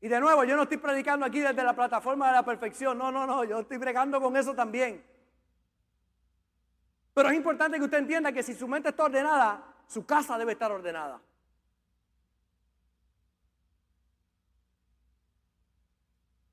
Y 0.04 0.10
de 0.10 0.20
nuevo, 0.20 0.44
yo 0.44 0.58
no 0.58 0.64
estoy 0.64 0.80
predicando 0.80 1.26
aquí 1.26 1.40
desde 1.40 1.64
la 1.64 1.74
plataforma 1.74 2.28
de 2.28 2.34
la 2.34 2.44
perfección. 2.44 2.98
No, 2.98 3.10
no, 3.10 3.26
no, 3.26 3.46
yo 3.46 3.62
estoy 3.62 3.78
bregando 3.78 4.20
con 4.20 4.36
eso 4.36 4.54
también. 4.54 5.02
Pero 7.14 7.30
es 7.30 7.36
importante 7.36 7.78
que 7.78 7.86
usted 7.86 8.00
entienda 8.00 8.34
que 8.34 8.44
si 8.44 8.54
su 8.54 8.68
mente 8.68 8.90
está 8.90 9.06
ordenada, 9.06 9.64
su 9.88 10.06
casa 10.06 10.38
debe 10.38 10.52
estar 10.52 10.74
ordenada. 10.74 11.22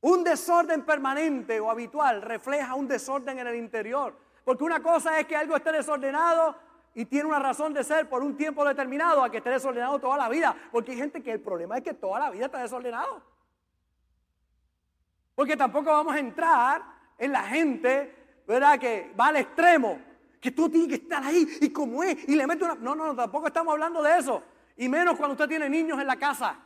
Un 0.03 0.23
desorden 0.23 0.85
permanente 0.85 1.59
o 1.59 1.73
habitual 1.73 2.23
refleja 2.23 2.77
un 2.77 2.87
desorden 2.87 3.37
en 3.41 3.49
el 3.49 3.57
interior. 3.57 4.17
Porque 4.45 4.63
una 4.63 4.81
cosa 4.81 5.19
es 5.19 5.27
que 5.27 5.35
algo 5.35 5.57
esté 5.57 5.73
desordenado 5.73 6.55
y 6.95 7.05
tiene 7.05 7.27
una 7.27 7.41
razón 7.41 7.75
de 7.75 7.83
ser 7.83 8.09
por 8.09 8.23
un 8.23 8.37
tiempo 8.37 8.65
determinado 8.65 9.25
a 9.25 9.29
que 9.29 9.39
esté 9.39 9.51
desordenado 9.51 9.99
toda 9.99 10.17
la 10.17 10.29
vida. 10.29 10.55
Porque 10.71 10.93
hay 10.93 10.99
gente 10.99 11.21
que 11.21 11.33
el 11.33 11.41
problema 11.41 11.79
es 11.79 11.83
que 11.83 11.95
toda 11.95 12.21
la 12.21 12.31
vida 12.31 12.45
está 12.45 12.63
desordenado. 12.63 13.40
Porque 15.41 15.57
tampoco 15.57 15.91
vamos 15.91 16.15
a 16.15 16.19
entrar 16.19 16.83
en 17.17 17.33
la 17.33 17.45
gente, 17.45 18.43
¿verdad? 18.47 18.79
Que 18.79 19.11
va 19.19 19.29
al 19.29 19.37
extremo. 19.37 19.99
Que 20.39 20.51
tú 20.51 20.69
tienes 20.69 20.87
que 20.87 20.95
estar 20.97 21.25
ahí 21.25 21.49
y 21.63 21.73
como 21.73 22.03
es. 22.03 22.29
Y 22.29 22.37
le 22.37 22.47
mete 22.47 22.63
una... 22.63 22.75
No, 22.75 22.95
no, 22.95 23.07
no, 23.07 23.17
tampoco 23.17 23.47
estamos 23.47 23.73
hablando 23.73 24.03
de 24.03 24.19
eso. 24.19 24.43
Y 24.77 24.87
menos 24.87 25.17
cuando 25.17 25.33
usted 25.33 25.49
tiene 25.49 25.71
niños 25.71 25.99
en 25.99 26.09
la 26.09 26.17
casa. 26.17 26.59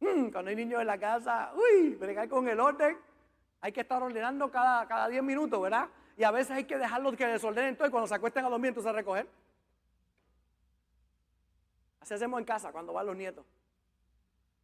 Mm, 0.00 0.30
cuando 0.30 0.48
hay 0.48 0.56
niños 0.56 0.80
en 0.80 0.86
la 0.86 0.96
casa, 0.96 1.52
uy, 1.54 1.90
bregar 1.96 2.30
con 2.30 2.48
el 2.48 2.58
orden. 2.58 2.96
Hay 3.60 3.72
que 3.72 3.82
estar 3.82 4.02
ordenando 4.02 4.50
cada, 4.50 4.88
cada 4.88 5.06
10 5.08 5.22
minutos, 5.22 5.60
¿verdad? 5.60 5.86
Y 6.16 6.24
a 6.24 6.30
veces 6.30 6.52
hay 6.52 6.64
que 6.64 6.78
dejarlos 6.78 7.14
que 7.14 7.26
desordenen 7.26 7.74
y 7.74 7.90
cuando 7.90 8.06
se 8.06 8.14
acuesten 8.14 8.46
a 8.46 8.48
dormir 8.48 8.68
entonces 8.68 8.88
a 8.88 8.94
recoger. 8.94 9.28
Así 12.00 12.14
hacemos 12.14 12.40
en 12.40 12.46
casa 12.46 12.72
cuando 12.72 12.94
van 12.94 13.04
los 13.04 13.16
nietos. 13.18 13.44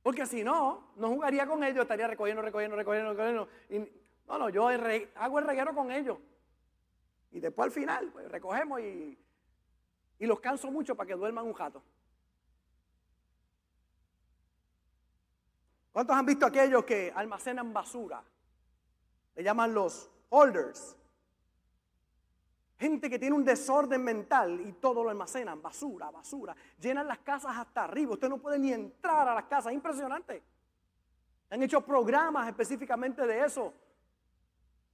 Porque 0.02 0.26
si 0.26 0.42
no, 0.42 0.92
no 0.97 1.09
jugaría 1.09 1.47
con 1.47 1.62
ellos, 1.62 1.83
estaría 1.83 2.07
recogiendo, 2.07 2.42
recogiendo, 2.42 2.76
recogiendo, 2.76 3.11
recogiendo. 3.11 3.49
Y, 3.69 3.78
no, 4.26 4.38
no, 4.38 4.49
yo 4.49 4.69
hago 4.69 5.38
el 5.38 5.47
reguero 5.47 5.75
con 5.75 5.90
ellos. 5.90 6.19
Y 7.33 7.40
después 7.40 7.66
al 7.66 7.73
final, 7.73 8.11
pues, 8.12 8.30
recogemos 8.30 8.80
y, 8.80 9.19
y 10.19 10.26
los 10.26 10.40
canso 10.40 10.71
mucho 10.71 10.97
para 10.97 11.07
que 11.07 11.14
duerman 11.14 11.47
un 11.47 11.52
jato. 11.52 11.83
¿Cuántos 15.92 16.16
han 16.16 16.26
visto 16.26 16.47
aquellos 16.47 16.85
que 16.85 17.12
almacenan 17.14 17.73
basura? 17.73 18.23
Le 19.35 19.42
llaman 19.42 19.75
los 19.75 20.11
holders. 20.28 20.97
Gente 22.80 23.10
que 23.10 23.18
tiene 23.18 23.37
un 23.37 23.44
desorden 23.44 24.02
mental 24.02 24.58
y 24.58 24.72
todo 24.72 25.04
lo 25.04 25.10
almacenan, 25.10 25.60
basura, 25.60 26.10
basura. 26.10 26.56
Llenan 26.80 27.06
las 27.06 27.18
casas 27.18 27.54
hasta 27.54 27.84
arriba. 27.84 28.14
Usted 28.14 28.30
no 28.30 28.38
puede 28.38 28.58
ni 28.58 28.72
entrar 28.72 29.28
a 29.28 29.34
las 29.34 29.44
casas. 29.44 29.75
Impresionante. 29.75 30.42
Han 31.50 31.62
hecho 31.62 31.82
programas 31.82 32.49
específicamente 32.49 33.26
de 33.26 33.44
eso. 33.44 33.75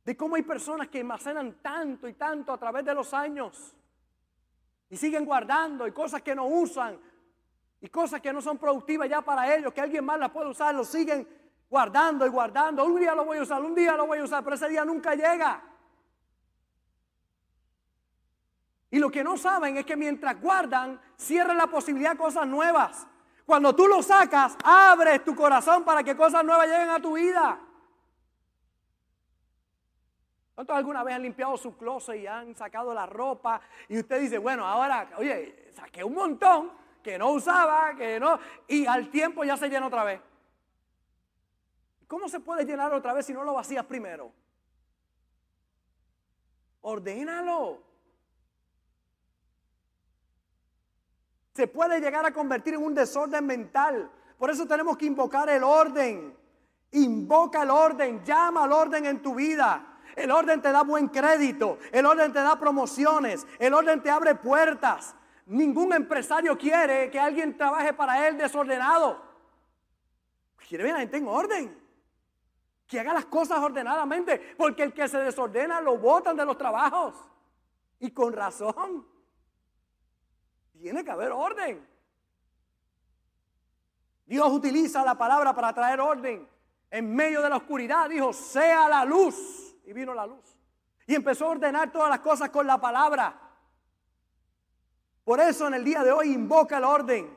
De 0.05 0.17
cómo 0.17 0.35
hay 0.35 0.43
personas 0.43 0.89
que 0.89 0.99
almacenan 0.99 1.63
tanto 1.63 2.09
y 2.09 2.15
tanto 2.15 2.53
a 2.53 2.59
través 2.59 2.85
de 2.85 2.93
los 2.93 3.15
años. 3.15 3.77
Y 4.91 4.97
siguen 4.97 5.25
guardando 5.25 5.87
y 5.87 5.93
cosas 5.93 6.23
que 6.23 6.35
no 6.35 6.45
usan 6.47 6.99
y 7.81 7.89
cosas 7.89 8.21
que 8.21 8.33
no 8.33 8.43
son 8.43 8.59
productivas 8.59 9.09
ya 9.09 9.23
para 9.23 9.55
ellos, 9.55 9.73
que 9.73 9.81
alguien 9.81 10.05
más 10.05 10.19
las 10.19 10.31
puede 10.31 10.51
usar, 10.51 10.75
lo 10.75 10.85
siguen 10.85 11.29
guardando 11.71 12.27
y 12.27 12.31
guardando. 12.31 12.85
Un 12.85 12.99
día 12.99 13.15
lo 13.15 13.25
voy 13.25 13.39
a 13.39 13.43
usar, 13.43 13.63
un 13.63 13.77
día 13.77 13.97
lo 13.97 14.09
voy 14.09 14.19
a 14.19 14.25
usar, 14.25 14.43
pero 14.43 14.57
ese 14.57 14.69
día 14.69 14.85
nunca 14.85 15.15
llega. 15.15 15.76
Y 18.91 18.99
lo 18.99 19.11
que 19.11 19.25
no 19.25 19.37
saben 19.37 19.77
es 19.77 19.85
que 19.85 19.97
mientras 19.97 20.41
guardan, 20.41 21.01
cierran 21.17 21.57
la 21.57 21.67
posibilidad 21.67 22.13
de 22.13 22.19
cosas 22.19 22.47
nuevas. 22.47 23.07
Cuando 23.45 23.75
tú 23.75 23.87
lo 23.87 24.03
sacas, 24.03 24.57
abres 24.65 25.25
tu 25.25 25.35
corazón 25.35 25.85
para 25.85 26.03
que 26.03 26.17
cosas 26.17 26.45
nuevas 26.45 26.67
lleguen 26.67 26.91
a 26.91 27.01
tu 27.01 27.15
vida. 27.15 27.61
¿Cuántos 30.55 30.75
alguna 30.75 31.05
vez 31.05 31.15
han 31.15 31.23
limpiado 31.23 31.57
su 31.57 31.77
closet 31.77 32.17
y 32.17 32.27
han 32.27 32.55
sacado 32.55 32.95
la 32.95 33.07
ropa? 33.07 33.61
Y 33.89 33.99
usted 33.99 34.21
dice, 34.21 34.39
bueno, 34.39 34.65
ahora, 34.67 35.11
oye, 35.19 35.71
saqué 35.75 36.03
un 36.03 36.15
montón 36.15 36.73
que 37.03 37.19
no 37.19 37.31
usaba, 37.31 37.95
que 37.95 38.19
no, 38.19 38.39
y 38.67 38.87
al 38.87 39.11
tiempo 39.11 39.45
ya 39.45 39.57
se 39.57 39.69
llena 39.69 39.87
otra 39.87 40.03
vez. 40.03 40.21
¿Cómo 42.09 42.29
se 42.29 42.41
puede 42.41 42.65
llenar 42.65 42.93
otra 42.95 43.13
vez 43.13 43.27
si 43.27 43.33
no 43.33 43.45
lo 43.45 43.55
vacías 43.55 43.85
primero? 43.85 44.33
Ordénalo. 46.81 47.86
Se 51.57 51.67
puede 51.67 52.01
llegar 52.01 52.27
a 52.27 52.33
convertir 52.33 52.75
en 52.75 52.85
un 52.85 52.95
desorden 52.95 53.47
mental. 53.47 54.11
Por 54.37 54.51
eso 54.51 54.67
tenemos 54.67 54.99
que 54.99 55.07
invocar 55.07 55.49
el 55.49 55.65
orden. 55.65 56.37
Invoca 56.91 57.63
el 57.63 57.71
orden, 57.71 58.23
llama 58.23 58.65
al 58.65 58.73
orden 58.73 59.07
en 59.07 59.23
tu 59.23 59.35
vida. 59.35 60.01
El 60.15 60.31
orden 60.31 60.61
te 60.61 60.71
da 60.71 60.83
buen 60.83 61.09
crédito, 61.09 61.79
el 61.93 62.05
orden 62.05 62.31
te 62.31 62.41
da 62.41 62.59
promociones, 62.59 63.47
el 63.59 63.73
orden 63.73 64.03
te 64.03 64.11
abre 64.11 64.35
puertas. 64.35 65.15
Ningún 65.47 65.95
empresario 65.95 66.59
quiere 66.59 67.11
que 67.11 67.19
alguien 67.19 67.57
trabaje 67.57 67.95
para 67.95 68.29
él 68.29 68.37
desordenado. 68.37 69.23
Quiere 70.69 70.85
ver 70.85 70.93
a 70.93 70.97
la 70.97 71.01
gente 71.01 71.17
en 71.17 71.27
orden. 71.27 71.83
Que 72.87 73.01
haga 73.01 73.15
las 73.15 73.25
cosas 73.25 73.61
ordenadamente. 73.61 74.55
Porque 74.59 74.83
el 74.83 74.93
que 74.93 75.09
se 75.09 75.17
desordena 75.19 75.81
lo 75.81 75.97
botan 75.97 76.37
de 76.37 76.45
los 76.45 76.59
trabajos. 76.59 77.15
Y 77.99 78.11
con 78.11 78.35
razón. 78.35 79.16
Tiene 80.87 81.03
que 81.03 81.11
haber 81.11 81.33
orden. 81.33 81.85
Dios 84.25 84.53
utiliza 84.53 85.05
la 85.05 85.19
palabra 85.19 85.53
para 85.53 85.73
traer 85.73 86.01
orden. 86.01 86.49
En 86.93 87.13
medio 87.13 87.43
de 87.43 87.51
la 87.51 87.57
oscuridad 87.57 88.09
dijo, 88.09 88.33
sea 88.33 88.89
la 88.89 89.05
luz. 89.05 89.75
Y 89.85 89.93
vino 89.93 90.15
la 90.15 90.29
luz. 90.29 90.57
Y 91.09 91.17
empezó 91.17 91.47
a 91.47 91.49
ordenar 91.49 91.91
todas 91.91 92.09
las 92.09 92.21
cosas 92.21 92.51
con 92.51 92.69
la 92.69 92.81
palabra. 92.81 93.37
Por 95.25 95.41
eso 95.41 95.67
en 95.67 95.75
el 95.75 95.83
día 95.83 96.05
de 96.05 96.13
hoy 96.13 96.33
invoca 96.33 96.79
el 96.79 96.85
orden. 96.85 97.37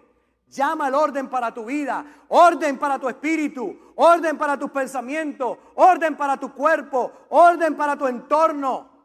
Llama 0.49 0.89
el 0.89 0.93
orden 0.93 1.27
para 1.27 1.51
tu 1.51 1.65
vida, 1.65 2.05
orden 2.27 2.77
para 2.77 2.99
tu 2.99 3.09
espíritu, 3.09 3.93
orden 3.95 4.37
para 4.37 4.59
tus 4.59 4.69
pensamientos, 4.69 5.57
orden 5.73 6.15
para 6.15 6.37
tu 6.37 6.53
cuerpo, 6.53 7.25
orden 7.29 7.75
para 7.75 7.97
tu 7.97 8.05
entorno. 8.05 8.98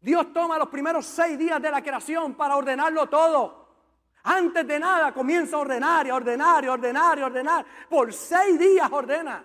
Dios 0.00 0.32
toma 0.32 0.58
los 0.58 0.68
primeros 0.68 1.04
seis 1.04 1.38
días 1.38 1.60
de 1.60 1.70
la 1.70 1.82
creación 1.82 2.34
para 2.34 2.56
ordenarlo 2.56 3.08
todo. 3.08 3.68
Antes 4.22 4.66
de 4.66 4.78
nada 4.78 5.12
comienza 5.12 5.56
a 5.56 5.60
ordenar 5.60 6.06
y 6.06 6.10
ordenar 6.10 6.64
y 6.64 6.68
ordenar 6.68 7.18
y 7.18 7.22
ordenar. 7.22 7.66
Por 7.88 8.12
seis 8.12 8.58
días 8.58 8.90
ordena. 8.90 9.44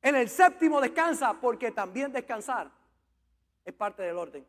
En 0.00 0.16
el 0.16 0.28
séptimo 0.28 0.80
descansa 0.80 1.34
porque 1.34 1.70
también 1.70 2.12
descansar 2.12 2.70
es 3.64 3.74
parte 3.74 4.02
del 4.02 4.16
orden. 4.16 4.46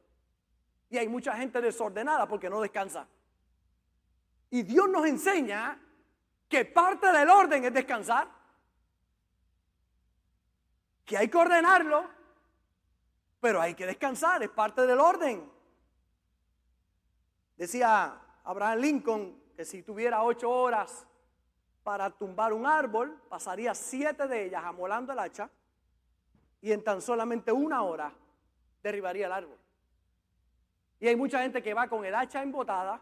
Y 0.90 0.98
hay 0.98 1.08
mucha 1.08 1.36
gente 1.36 1.62
desordenada 1.62 2.28
porque 2.28 2.50
no 2.50 2.62
descansa. 2.62 3.08
Y 4.50 4.64
Dios 4.64 4.90
nos 4.90 5.06
enseña 5.06 5.80
que 6.48 6.66
parte 6.66 7.12
del 7.12 7.30
orden 7.30 7.66
es 7.66 7.74
descansar. 7.74 8.28
Que 11.06 11.18
hay 11.18 11.28
que 11.28 11.38
ordenarlo, 11.38 12.10
pero 13.44 13.60
hay 13.60 13.74
que 13.74 13.86
descansar, 13.86 14.42
es 14.42 14.50
parte 14.50 14.88
del 14.88 15.02
orden. 15.02 15.52
Decía 17.58 18.18
Abraham 18.42 18.80
Lincoln 18.80 19.44
que 19.54 19.66
si 19.66 19.84
tuviera 19.84 20.24
ocho 20.24 20.50
horas 20.50 21.06
para 21.84 22.10
tumbar 22.10 22.54
un 22.54 22.66
árbol, 22.66 23.22
pasaría 23.28 23.76
siete 23.76 24.30
de 24.30 24.46
ellas 24.46 24.64
amolando 24.64 25.12
el 25.12 25.20
hacha 25.20 25.50
y 26.62 26.72
en 26.72 26.86
tan 26.86 27.02
solamente 27.02 27.52
una 27.52 27.84
hora 27.84 28.14
derribaría 28.82 29.26
el 29.26 29.34
árbol. 29.34 29.58
Y 31.02 31.10
hay 31.10 31.18
mucha 31.18 31.42
gente 31.42 31.62
que 31.62 31.74
va 31.74 31.90
con 31.90 32.06
el 32.06 32.16
hacha 32.16 32.42
embotada 32.42 33.02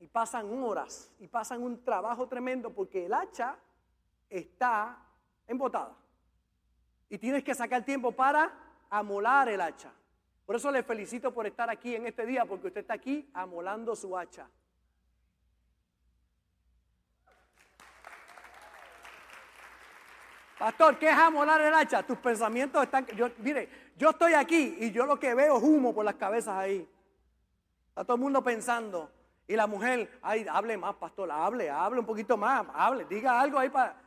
y 0.00 0.06
pasan 0.06 0.50
horas 0.62 1.12
y 1.18 1.28
pasan 1.28 1.62
un 1.62 1.84
trabajo 1.84 2.26
tremendo 2.26 2.72
porque 2.72 3.04
el 3.04 3.12
hacha 3.12 3.58
está 4.30 4.96
embotada. 5.46 5.94
Y 7.10 7.18
tienes 7.18 7.44
que 7.44 7.54
sacar 7.54 7.84
tiempo 7.84 8.10
para 8.10 8.65
amolar 8.90 9.48
el 9.48 9.60
hacha. 9.60 9.92
Por 10.44 10.56
eso 10.56 10.70
le 10.70 10.82
felicito 10.82 11.32
por 11.32 11.46
estar 11.46 11.68
aquí 11.68 11.94
en 11.94 12.06
este 12.06 12.24
día, 12.24 12.44
porque 12.44 12.68
usted 12.68 12.80
está 12.80 12.94
aquí 12.94 13.28
amolando 13.34 13.96
su 13.96 14.16
hacha. 14.16 14.48
Pastor, 20.58 20.98
¿qué 20.98 21.10
es 21.10 21.16
amolar 21.16 21.60
el 21.60 21.74
hacha? 21.74 22.02
Tus 22.02 22.16
pensamientos 22.18 22.82
están... 22.82 23.06
Mire, 23.38 23.68
yo 23.96 24.10
estoy 24.10 24.32
aquí 24.32 24.76
y 24.80 24.90
yo 24.90 25.04
lo 25.04 25.18
que 25.20 25.34
veo 25.34 25.58
es 25.58 25.62
humo 25.62 25.94
por 25.94 26.04
las 26.04 26.14
cabezas 26.14 26.54
ahí. 26.56 26.88
Está 27.88 28.04
todo 28.04 28.16
el 28.16 28.22
mundo 28.22 28.42
pensando. 28.42 29.10
Y 29.48 29.54
la 29.54 29.66
mujer, 29.66 30.18
ay, 30.22 30.46
hable 30.50 30.76
más, 30.76 30.94
pastor, 30.96 31.30
hable, 31.30 31.70
hable 31.70 32.00
un 32.00 32.06
poquito 32.06 32.36
más, 32.36 32.66
hable, 32.74 33.04
diga 33.04 33.40
algo 33.40 33.58
ahí 33.58 33.68
para... 33.68 34.05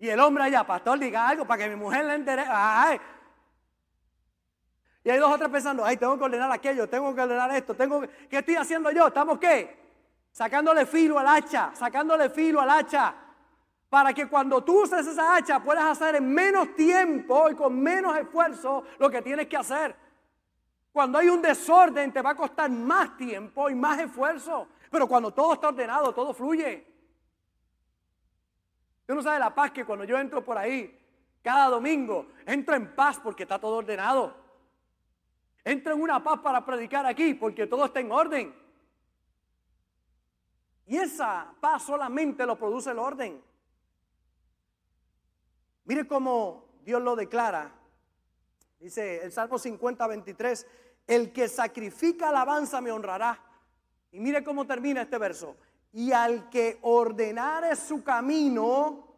Y 0.00 0.08
el 0.08 0.18
hombre 0.18 0.44
allá, 0.44 0.66
pastor, 0.66 0.98
diga 0.98 1.28
algo 1.28 1.44
para 1.44 1.62
que 1.62 1.68
mi 1.68 1.76
mujer 1.76 2.06
le 2.06 2.14
entere. 2.14 2.44
Ay. 2.48 2.98
Y 5.04 5.10
hay 5.10 5.18
dos 5.18 5.30
o 5.30 5.36
tres 5.36 5.50
pensando, 5.50 5.84
ay, 5.84 5.98
tengo 5.98 6.16
que 6.16 6.24
ordenar 6.24 6.50
aquello, 6.50 6.88
tengo 6.88 7.14
que 7.14 7.20
ordenar 7.20 7.50
esto, 7.52 7.74
tengo 7.74 8.00
que... 8.00 8.08
¿Qué 8.28 8.38
estoy 8.38 8.56
haciendo 8.56 8.90
yo? 8.90 9.08
¿Estamos 9.08 9.38
qué? 9.38 9.78
Sacándole 10.32 10.86
filo 10.86 11.18
al 11.18 11.28
hacha, 11.28 11.72
sacándole 11.74 12.30
filo 12.30 12.62
al 12.62 12.70
hacha. 12.70 13.14
Para 13.90 14.14
que 14.14 14.26
cuando 14.26 14.64
tú 14.64 14.82
uses 14.84 15.06
esa 15.06 15.36
hacha 15.36 15.60
puedas 15.60 15.84
hacer 15.84 16.16
en 16.16 16.32
menos 16.32 16.74
tiempo 16.74 17.50
y 17.50 17.54
con 17.54 17.78
menos 17.78 18.16
esfuerzo 18.16 18.84
lo 18.98 19.10
que 19.10 19.20
tienes 19.20 19.48
que 19.48 19.56
hacer. 19.58 19.94
Cuando 20.92 21.18
hay 21.18 21.28
un 21.28 21.42
desorden 21.42 22.10
te 22.10 22.22
va 22.22 22.30
a 22.30 22.34
costar 22.34 22.70
más 22.70 23.18
tiempo 23.18 23.68
y 23.68 23.74
más 23.74 23.98
esfuerzo. 23.98 24.68
Pero 24.90 25.06
cuando 25.06 25.30
todo 25.30 25.54
está 25.54 25.68
ordenado, 25.68 26.14
todo 26.14 26.32
fluye. 26.32 26.89
Tú 29.10 29.16
no 29.16 29.24
sabes 29.24 29.40
la 29.40 29.52
paz 29.52 29.72
que 29.72 29.84
cuando 29.84 30.04
yo 30.04 30.16
entro 30.16 30.44
por 30.44 30.56
ahí, 30.56 30.96
cada 31.42 31.68
domingo, 31.68 32.28
entro 32.46 32.76
en 32.76 32.94
paz 32.94 33.18
porque 33.18 33.42
está 33.42 33.58
todo 33.58 33.78
ordenado. 33.78 34.36
Entro 35.64 35.94
en 35.94 36.00
una 36.00 36.22
paz 36.22 36.38
para 36.38 36.64
predicar 36.64 37.04
aquí 37.04 37.34
porque 37.34 37.66
todo 37.66 37.86
está 37.86 37.98
en 37.98 38.12
orden. 38.12 38.54
Y 40.86 40.96
esa 40.96 41.52
paz 41.58 41.82
solamente 41.82 42.46
lo 42.46 42.56
produce 42.56 42.92
el 42.92 43.00
orden. 43.00 43.42
Mire 45.86 46.06
cómo 46.06 46.68
Dios 46.84 47.02
lo 47.02 47.16
declara. 47.16 47.74
Dice 48.78 49.24
el 49.24 49.32
Salmo 49.32 49.58
50, 49.58 50.06
23, 50.06 50.66
el 51.08 51.32
que 51.32 51.48
sacrifica 51.48 52.28
alabanza 52.28 52.80
me 52.80 52.92
honrará. 52.92 53.42
Y 54.12 54.20
mire 54.20 54.44
cómo 54.44 54.68
termina 54.68 55.02
este 55.02 55.18
verso 55.18 55.56
y 55.92 56.12
al 56.12 56.48
que 56.48 56.78
ordenare 56.82 57.74
su 57.76 58.02
camino, 58.02 59.09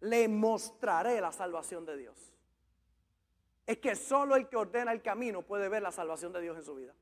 le 0.00 0.28
mostraré 0.28 1.20
la 1.20 1.32
salvación 1.32 1.84
de 1.84 1.96
Dios. 1.96 2.32
Es 3.66 3.78
que 3.78 3.96
solo 3.96 4.36
el 4.36 4.48
que 4.48 4.56
ordena 4.56 4.92
el 4.92 5.02
camino 5.02 5.42
puede 5.42 5.68
ver 5.68 5.82
la 5.82 5.90
salvación 5.90 6.32
de 6.32 6.40
Dios 6.40 6.56
en 6.56 6.64
su 6.64 6.74
vida. 6.74 6.94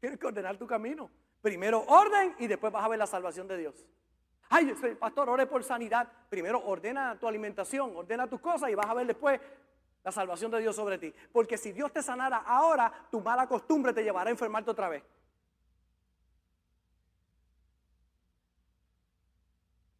Tienes 0.00 0.18
que 0.18 0.26
ordenar 0.26 0.58
tu 0.58 0.66
camino. 0.66 1.10
Primero 1.40 1.82
orden 1.86 2.34
y 2.38 2.46
después 2.46 2.72
vas 2.72 2.84
a 2.84 2.88
ver 2.88 2.98
la 2.98 3.06
salvación 3.06 3.48
de 3.48 3.56
Dios. 3.56 3.74
Ay, 4.50 4.74
pastor, 4.98 5.30
ore 5.30 5.46
por 5.46 5.64
sanidad. 5.64 6.06
Primero 6.28 6.62
ordena 6.64 7.18
tu 7.18 7.26
alimentación, 7.26 7.96
ordena 7.96 8.28
tus 8.28 8.40
cosas 8.40 8.70
y 8.70 8.74
vas 8.74 8.86
a 8.86 8.94
ver 8.94 9.06
después 9.06 9.40
la 10.02 10.12
salvación 10.12 10.50
de 10.50 10.60
Dios 10.60 10.76
sobre 10.76 10.98
ti. 10.98 11.14
Porque 11.32 11.56
si 11.56 11.72
Dios 11.72 11.90
te 11.92 12.02
sanara 12.02 12.38
ahora, 12.38 12.92
tu 13.10 13.20
mala 13.20 13.46
costumbre 13.46 13.92
te 13.92 14.02
llevará 14.04 14.28
a 14.28 14.32
enfermarte 14.32 14.70
otra 14.70 14.88
vez. 14.88 15.02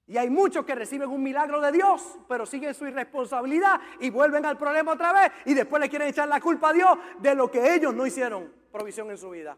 Y 0.07 0.19
hay 0.19 0.29
muchos 0.29 0.67
que 0.67 0.75
reciben 0.75 1.09
un 1.09 1.23
milagro 1.23 1.61
de 1.61 1.73
Dios, 1.73 2.19
pero 2.29 2.45
siguen 2.45 2.75
su 2.75 2.87
irresponsabilidad 2.87 3.81
y 4.01 4.11
vuelven 4.11 4.45
al 4.45 4.59
problema 4.59 4.93
otra 4.93 5.13
vez 5.13 5.33
y 5.47 5.55
después 5.55 5.81
le 5.81 5.89
quieren 5.89 6.09
echar 6.09 6.29
la 6.29 6.41
culpa 6.41 6.71
a 6.71 6.73
Dios 6.75 6.99
de 7.21 7.35
lo 7.35 7.51
que 7.51 7.75
ellos 7.75 7.95
no 7.95 8.07
hicieron 8.07 8.53
provisión 8.71 9.11
en 9.11 9.17
su 9.17 9.31
vida. 9.31 9.57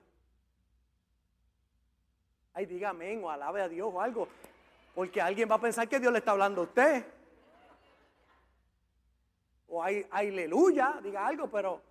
Ay, 2.54 2.66
dígame 2.66 3.18
o 3.18 3.28
alabe 3.28 3.61
a 3.61 3.68
Dios 3.68 3.90
o 3.92 4.00
algo, 4.00 4.28
porque 4.94 5.20
alguien 5.20 5.50
va 5.50 5.56
a 5.56 5.61
pensar 5.61 5.88
que 5.88 5.98
Dios 5.98 6.12
le 6.12 6.20
está 6.20 6.30
hablando 6.30 6.61
a 6.61 6.64
usted. 6.64 7.04
O 9.68 9.82
hay 9.82 10.06
aleluya, 10.11 11.00
diga 11.02 11.26
algo, 11.26 11.50
pero 11.50 11.82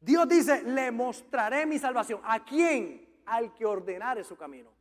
Dios 0.00 0.28
dice, 0.28 0.62
le 0.62 0.90
mostraré 0.92 1.66
mi 1.66 1.78
salvación. 1.78 2.20
¿A 2.24 2.44
quién? 2.44 3.20
Al 3.26 3.52
que 3.52 3.66
ordenare 3.66 4.22
su 4.22 4.36
camino. 4.36 4.79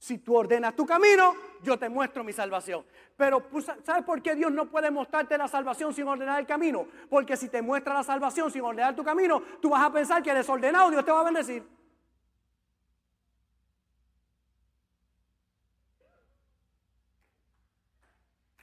Si 0.00 0.16
tú 0.16 0.34
ordenas 0.34 0.74
tu 0.74 0.86
camino, 0.86 1.36
yo 1.62 1.78
te 1.78 1.90
muestro 1.90 2.24
mi 2.24 2.32
salvación. 2.32 2.86
Pero 3.18 3.46
pues, 3.46 3.66
¿sabes 3.84 4.02
por 4.02 4.22
qué 4.22 4.34
Dios 4.34 4.50
no 4.50 4.64
puede 4.64 4.90
mostrarte 4.90 5.36
la 5.36 5.46
salvación 5.46 5.92
sin 5.92 6.08
ordenar 6.08 6.40
el 6.40 6.46
camino? 6.46 6.86
Porque 7.10 7.36
si 7.36 7.50
te 7.50 7.60
muestra 7.60 7.92
la 7.92 8.02
salvación 8.02 8.50
sin 8.50 8.62
ordenar 8.62 8.96
tu 8.96 9.04
camino, 9.04 9.42
tú 9.60 9.68
vas 9.68 9.84
a 9.84 9.92
pensar 9.92 10.22
que 10.22 10.30
eres 10.30 10.48
ordenado, 10.48 10.90
Dios 10.90 11.04
te 11.04 11.12
va 11.12 11.20
a 11.20 11.24
bendecir. 11.24 11.62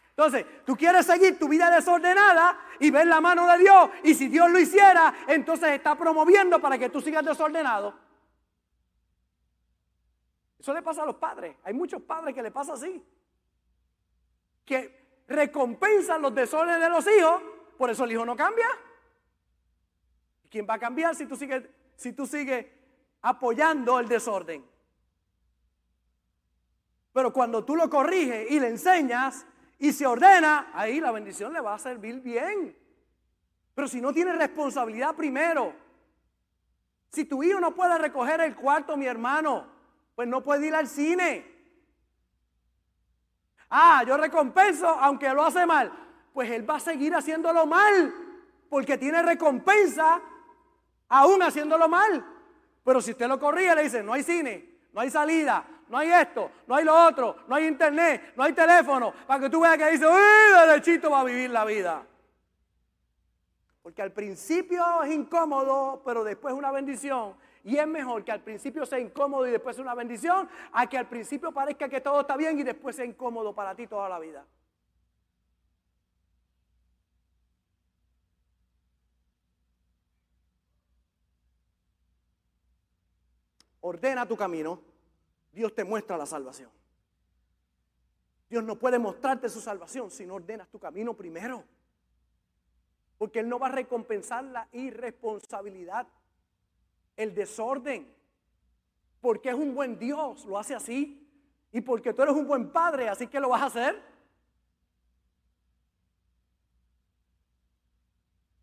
Entonces, 0.09 0.43
tú 0.65 0.75
quieres 0.75 1.05
seguir 1.05 1.37
tu 1.37 1.47
vida 1.47 1.69
desordenada 1.69 2.59
y 2.79 2.89
ver 2.89 3.05
la 3.05 3.21
mano 3.21 3.45
de 3.45 3.59
Dios. 3.59 3.91
Y 4.03 4.15
si 4.15 4.27
Dios 4.27 4.49
lo 4.49 4.57
hiciera, 4.57 5.13
entonces 5.27 5.69
está 5.69 5.93
promoviendo 5.95 6.59
para 6.59 6.79
que 6.79 6.89
tú 6.89 6.99
sigas 6.99 7.23
desordenado. 7.23 8.06
Eso 10.67 10.73
le 10.73 10.81
pasa 10.81 11.03
a 11.03 11.05
los 11.05 11.15
padres. 11.15 11.55
Hay 11.63 11.73
muchos 11.73 12.01
padres 12.01 12.35
que 12.35 12.43
le 12.43 12.51
pasa 12.51 12.73
así. 12.73 13.01
Que 14.65 15.23
recompensan 15.25 16.21
los 16.21 16.35
desórdenes 16.35 16.81
de 16.81 16.89
los 16.89 17.07
hijos, 17.07 17.41
por 17.77 17.89
eso 17.89 18.03
el 18.03 18.11
hijo 18.11 18.25
no 18.25 18.35
cambia. 18.35 18.67
¿Quién 20.49 20.67
va 20.69 20.73
a 20.73 20.77
cambiar 20.77 21.15
si 21.15 21.25
tú 21.25 21.37
sigues, 21.37 21.63
si 21.95 22.11
tú 22.11 22.27
sigues 22.27 22.65
apoyando 23.21 23.97
el 23.97 24.09
desorden? 24.09 24.69
Pero 27.13 27.31
cuando 27.31 27.63
tú 27.63 27.77
lo 27.77 27.89
corriges 27.89 28.51
y 28.51 28.59
le 28.59 28.67
enseñas 28.67 29.45
y 29.79 29.93
se 29.93 30.05
ordena, 30.05 30.71
ahí 30.73 30.99
la 30.99 31.13
bendición 31.13 31.53
le 31.53 31.61
va 31.61 31.75
a 31.75 31.79
servir 31.79 32.19
bien. 32.19 32.77
Pero 33.73 33.87
si 33.87 34.01
no 34.01 34.11
tiene 34.11 34.33
responsabilidad 34.33 35.15
primero, 35.15 35.73
si 37.07 37.23
tu 37.23 37.41
hijo 37.41 37.57
no 37.61 37.73
puede 37.73 37.97
recoger 37.97 38.41
el 38.41 38.53
cuarto, 38.53 38.97
mi 38.97 39.05
hermano, 39.05 39.76
pues 40.17 40.27
no 40.27 40.41
puede 40.41 40.65
ir 40.65 40.73
al 40.73 40.87
cine. 40.87 41.45
Ah, 43.69 44.03
yo 44.03 44.17
recompenso 44.17 44.87
aunque 44.87 45.31
lo 45.31 45.45
hace 45.45 45.63
mal. 45.63 45.91
Pues 46.33 46.49
él 46.49 46.67
va 46.67 46.77
a 46.77 46.79
seguir 46.79 47.13
haciéndolo 47.13 47.67
mal, 47.67 48.11
porque 48.67 48.97
tiene 48.97 49.21
recompensa 49.21 50.19
aún 51.07 51.43
haciéndolo 51.43 51.87
mal. 51.87 52.25
Pero 52.83 52.99
si 52.99 53.11
usted 53.11 53.27
lo 53.27 53.39
corrige, 53.39 53.75
le 53.75 53.83
dice, 53.83 54.01
no 54.01 54.13
hay 54.13 54.23
cine, 54.23 54.79
no 54.91 55.01
hay 55.01 55.11
salida, 55.11 55.63
no 55.87 55.99
hay 55.99 56.09
esto, 56.09 56.49
no 56.65 56.73
hay 56.73 56.83
lo 56.83 56.95
otro, 56.95 57.35
no 57.47 57.53
hay 57.53 57.67
internet, 57.67 58.33
no 58.35 58.43
hay 58.43 58.53
teléfono, 58.53 59.13
para 59.27 59.41
que 59.41 59.51
tú 59.51 59.59
veas 59.59 59.77
que 59.77 59.91
dice, 59.91 60.07
uy, 60.07 60.67
derechito 60.67 61.11
va 61.11 61.21
a 61.21 61.25
vivir 61.25 61.51
la 61.51 61.63
vida. 61.63 62.03
Porque 63.83 64.01
al 64.01 64.13
principio 64.13 65.03
es 65.03 65.13
incómodo, 65.13 66.01
pero 66.03 66.23
después 66.23 66.55
es 66.55 66.57
una 66.57 66.71
bendición. 66.71 67.35
Y 67.63 67.77
es 67.77 67.87
mejor 67.87 68.23
que 68.23 68.31
al 68.31 68.41
principio 68.41 68.85
sea 68.85 68.99
incómodo 68.99 69.47
y 69.47 69.51
después 69.51 69.75
sea 69.75 69.83
una 69.83 69.95
bendición, 69.95 70.49
a 70.71 70.87
que 70.87 70.97
al 70.97 71.07
principio 71.07 71.51
parezca 71.51 71.89
que 71.89 72.01
todo 72.01 72.21
está 72.21 72.37
bien 72.37 72.59
y 72.59 72.63
después 72.63 72.95
sea 72.95 73.05
incómodo 73.05 73.53
para 73.53 73.75
ti 73.75 73.87
toda 73.87 74.07
la 74.09 74.19
vida. 74.19 74.45
Ordena 83.81 84.27
tu 84.27 84.35
camino, 84.35 84.81
Dios 85.53 85.73
te 85.73 85.83
muestra 85.83 86.17
la 86.17 86.25
salvación. 86.25 86.69
Dios 88.49 88.63
no 88.63 88.77
puede 88.77 88.99
mostrarte 88.99 89.49
su 89.49 89.59
salvación 89.59 90.09
si 90.09 90.25
no 90.25 90.35
ordenas 90.35 90.69
tu 90.69 90.79
camino 90.79 91.13
primero. 91.13 91.63
Porque 93.17 93.39
Él 93.39 93.49
no 93.49 93.59
va 93.59 93.67
a 93.67 93.71
recompensar 93.71 94.43
la 94.43 94.67
irresponsabilidad, 94.71 96.07
el 97.17 97.35
desorden. 97.35 98.15
Porque 99.19 99.49
es 99.49 99.55
un 99.55 99.75
buen 99.75 99.99
Dios, 99.99 100.45
lo 100.45 100.57
hace 100.57 100.73
así. 100.73 101.27
Y 101.73 101.81
porque 101.81 102.13
tú 102.13 102.21
eres 102.21 102.35
un 102.35 102.47
buen 102.47 102.71
padre, 102.71 103.09
así 103.09 103.27
que 103.27 103.39
lo 103.39 103.49
vas 103.49 103.63
a 103.63 103.65
hacer. 103.65 104.01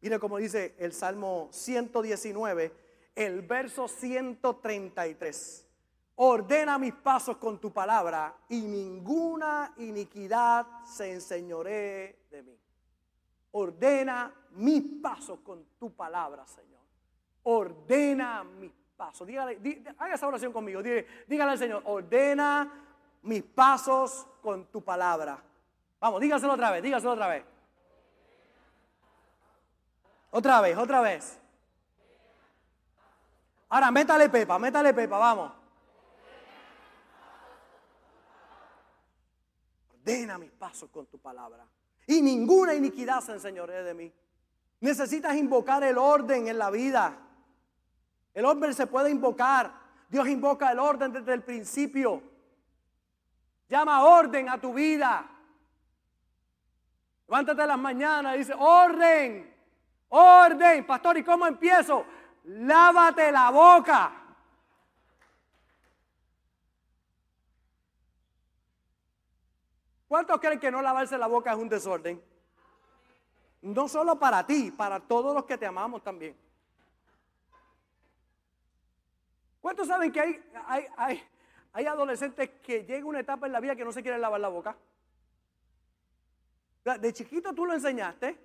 Mire 0.00 0.18
cómo 0.18 0.36
dice 0.36 0.74
el 0.78 0.92
Salmo 0.92 1.48
119, 1.50 2.72
el 3.14 3.42
verso 3.42 3.88
133. 3.88 5.66
Ordena 6.16 6.78
mis 6.78 6.92
pasos 6.92 7.38
con 7.38 7.58
tu 7.58 7.72
palabra 7.72 8.36
y 8.48 8.60
ninguna 8.60 9.74
iniquidad 9.78 10.84
se 10.84 11.10
enseñoree 11.10 12.26
de 12.30 12.42
mí. 12.42 12.58
Ordena 13.52 14.32
mis 14.50 14.82
pasos 15.00 15.40
con 15.40 15.64
tu 15.78 15.94
palabra, 15.94 16.46
Señor. 16.46 16.73
Ordena 17.44 18.44
mis 18.44 18.72
pasos. 18.96 19.26
Dígale, 19.26 19.58
haga 19.98 20.14
esa 20.14 20.26
oración 20.26 20.52
conmigo. 20.52 20.82
Dígale, 20.82 21.52
al 21.52 21.58
Señor, 21.58 21.82
ordena 21.86 22.70
mis 23.22 23.42
pasos 23.42 24.26
con 24.42 24.66
tu 24.66 24.82
palabra. 24.82 25.42
Vamos, 26.00 26.20
dígaselo 26.20 26.52
otra 26.52 26.70
vez, 26.70 26.82
dígaselo 26.82 27.12
otra 27.12 27.28
vez. 27.28 27.44
Otra 30.30 30.60
vez, 30.60 30.76
otra 30.76 31.00
vez. 31.00 31.38
Ahora, 33.68 33.90
métale 33.90 34.28
pepa, 34.28 34.58
métale 34.58 34.92
pepa, 34.92 35.18
vamos. 35.18 35.64
ordena 40.04 40.36
mis 40.36 40.50
pasos 40.50 40.90
con 40.90 41.06
tu 41.06 41.18
palabra. 41.18 41.66
Y 42.06 42.20
ninguna 42.20 42.74
iniquidad 42.74 43.20
se 43.20 43.32
enseñoree 43.32 43.82
de 43.82 43.94
mí. 43.94 44.12
Necesitas 44.80 45.34
invocar 45.34 45.82
el 45.82 45.96
orden 45.96 46.46
en 46.46 46.58
la 46.58 46.70
vida. 46.70 47.16
El 48.34 48.44
orden 48.44 48.74
se 48.74 48.86
puede 48.88 49.10
invocar. 49.10 49.72
Dios 50.08 50.28
invoca 50.28 50.70
el 50.72 50.78
orden 50.80 51.12
desde 51.12 51.32
el 51.32 51.42
principio. 51.42 52.22
Llama 53.68 54.04
orden 54.04 54.48
a 54.48 54.60
tu 54.60 54.74
vida. 54.74 55.30
Levántate 57.28 57.66
las 57.66 57.78
mañanas 57.78 58.34
y 58.34 58.38
dice, 58.38 58.54
orden, 58.58 59.54
orden. 60.08 60.84
Pastor, 60.84 61.16
¿y 61.16 61.24
cómo 61.24 61.46
empiezo? 61.46 62.04
Lávate 62.44 63.32
la 63.32 63.50
boca. 63.50 64.12
¿Cuántos 70.06 70.38
creen 70.38 70.60
que 70.60 70.70
no 70.70 70.82
lavarse 70.82 71.16
la 71.16 71.26
boca 71.26 71.52
es 71.52 71.56
un 71.56 71.68
desorden? 71.68 72.22
No 73.62 73.88
solo 73.88 74.18
para 74.18 74.46
ti, 74.46 74.70
para 74.70 75.00
todos 75.00 75.34
los 75.34 75.44
que 75.44 75.56
te 75.56 75.66
amamos 75.66 76.02
también. 76.02 76.43
¿Cuántos 79.64 79.88
saben 79.88 80.12
que 80.12 80.20
hay, 80.20 80.44
hay, 80.98 81.22
hay, 81.72 81.86
adolescentes 81.86 82.50
que 82.62 82.84
llega 82.84 83.06
una 83.06 83.20
etapa 83.20 83.46
en 83.46 83.52
la 83.52 83.60
vida 83.60 83.74
que 83.74 83.82
no 83.82 83.92
se 83.92 84.02
quieren 84.02 84.20
lavar 84.20 84.38
la 84.38 84.48
boca? 84.48 84.76
De 87.00 87.10
chiquito 87.14 87.54
tú 87.54 87.64
lo 87.64 87.72
enseñaste, 87.72 88.38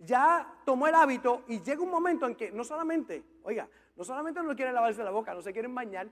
ya 0.00 0.60
tomó 0.66 0.86
el 0.86 0.94
hábito 0.94 1.44
y 1.48 1.62
llega 1.62 1.80
un 1.80 1.90
momento 1.90 2.26
en 2.26 2.34
que 2.34 2.52
no 2.52 2.62
solamente, 2.62 3.24
oiga, 3.42 3.70
no 3.96 4.04
solamente 4.04 4.42
no 4.42 4.54
quieren 4.54 4.74
lavarse 4.74 5.02
la 5.02 5.10
boca, 5.10 5.32
no 5.32 5.40
se 5.40 5.50
quieren 5.50 5.74
bañar, 5.74 6.10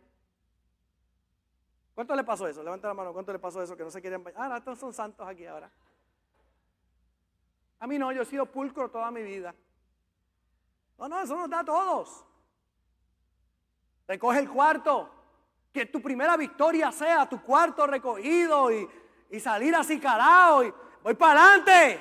¿Cuánto 1.95 2.17
le 2.17 2.25
pasó 2.25 2.49
eso? 2.49 2.63
Levanta 2.63 2.89
la 2.89 2.95
mano. 2.95 3.13
¿Cuánto 3.13 3.35
le 3.35 3.39
pasó 3.39 3.63
eso? 3.63 3.77
Que 3.77 3.83
no 3.83 3.91
se 3.91 4.01
quieren 4.01 4.25
bañar. 4.25 4.51
Ah, 4.51 4.57
estos 4.57 4.79
son 4.79 4.95
santos 4.95 5.29
aquí 5.29 5.45
ahora. 5.45 5.71
A 7.81 7.87
mí 7.87 7.99
no, 7.99 8.13
yo 8.13 8.23
he 8.23 8.25
sido 8.25 8.47
pulcro 8.47 8.89
toda 8.91 9.11
mi 9.11 9.21
vida. 9.21 9.55
No, 10.97 11.07
no, 11.07 11.21
eso 11.21 11.37
nos 11.37 11.51
da 11.51 11.59
a 11.59 11.65
todos. 11.65 12.25
Recoge 14.09 14.41
el 14.41 14.49
cuarto. 14.49 15.15
Que 15.73 15.87
tu 15.87 16.01
primera 16.01 16.37
victoria 16.37 16.91
sea 16.91 17.29
tu 17.29 17.43
cuarto 17.43 17.87
recogido 17.87 18.73
y, 18.73 18.89
salir 19.39 19.75
así 19.75 20.01
calado 20.01 20.65
y 20.65 20.73
voy 21.03 21.15
para 21.15 21.45
adelante. 21.45 22.01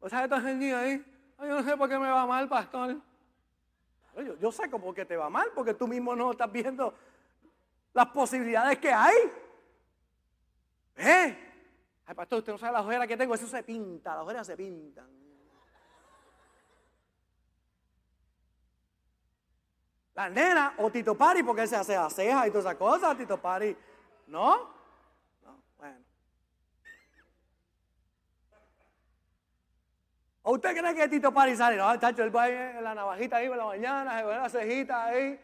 O 0.00 0.08
sea, 0.08 0.24
estás 0.24 0.44
ahí. 0.44 1.04
Ay, 1.36 1.48
yo 1.48 1.56
no 1.56 1.62
sé 1.64 1.76
por 1.76 1.88
qué 1.88 1.98
me 1.98 2.08
va 2.08 2.24
mal, 2.24 2.48
pastor. 2.48 2.96
Yo, 4.16 4.38
yo 4.38 4.52
sé 4.52 4.70
cómo 4.70 4.94
que 4.94 5.04
te 5.04 5.16
va 5.16 5.28
mal, 5.28 5.50
porque 5.54 5.74
tú 5.74 5.88
mismo 5.88 6.14
no 6.14 6.30
estás 6.30 6.50
viendo 6.50 6.94
las 7.92 8.06
posibilidades 8.08 8.78
que 8.78 8.92
hay. 8.92 9.16
¿Eh? 10.96 11.38
Ay, 12.06 12.14
pastor, 12.14 12.38
usted 12.38 12.52
no 12.52 12.58
sabe 12.58 12.72
la 12.72 12.82
ojera 12.82 13.06
que 13.06 13.16
tengo, 13.16 13.34
eso 13.34 13.46
se 13.46 13.62
pinta, 13.62 14.14
las 14.14 14.24
ojeras 14.24 14.46
se 14.46 14.56
pintan. 14.56 15.08
La 20.22 20.28
nena 20.28 20.74
o 20.78 20.88
Tito 20.88 21.16
Pari, 21.16 21.42
porque 21.42 21.66
se 21.66 21.74
hace 21.74 21.96
las 21.96 22.14
cejas 22.14 22.46
y 22.46 22.50
todas 22.50 22.66
esas 22.66 22.76
cosas, 22.76 23.16
Tito 23.16 23.38
Pari. 23.38 23.76
¿No? 24.28 24.70
No, 25.42 25.60
bueno. 25.76 25.98
¿O 30.42 30.52
usted 30.52 30.76
cree 30.76 30.94
que 30.94 31.08
Tito 31.08 31.34
Pari 31.34 31.56
sale? 31.56 31.76
No, 31.76 31.92
él 31.92 32.36
va 32.36 32.48
en 32.48 32.84
la 32.84 32.94
navajita 32.94 33.38
ahí 33.38 33.48
por 33.48 33.56
la 33.56 33.64
mañana, 33.64 34.16
se 34.16 34.24
ve 34.24 34.36
la 34.36 34.48
cejita 34.48 35.06
ahí. 35.06 35.40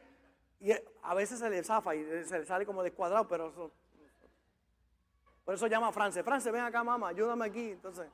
Y 0.61 0.71
a 1.03 1.15
veces 1.15 1.41
se 1.41 1.51
le 1.51 1.65
zafa 1.65 1.97
y 1.97 2.25
se 2.25 2.39
le 2.39 2.47
sale 2.47 2.65
como 2.65 2.85
descuadrado, 2.85 3.27
pero 3.27 3.49
eso, 3.49 3.73
por 5.45 5.55
eso 5.55 5.67
llama 5.67 5.89
a 5.89 5.93
France. 5.93 6.23
France, 6.23 6.53
ven 6.53 6.63
acá, 6.63 6.85
mamá, 6.85 7.09
ayúdame 7.09 7.47
aquí. 7.47 7.71
Entonces, 7.71 8.07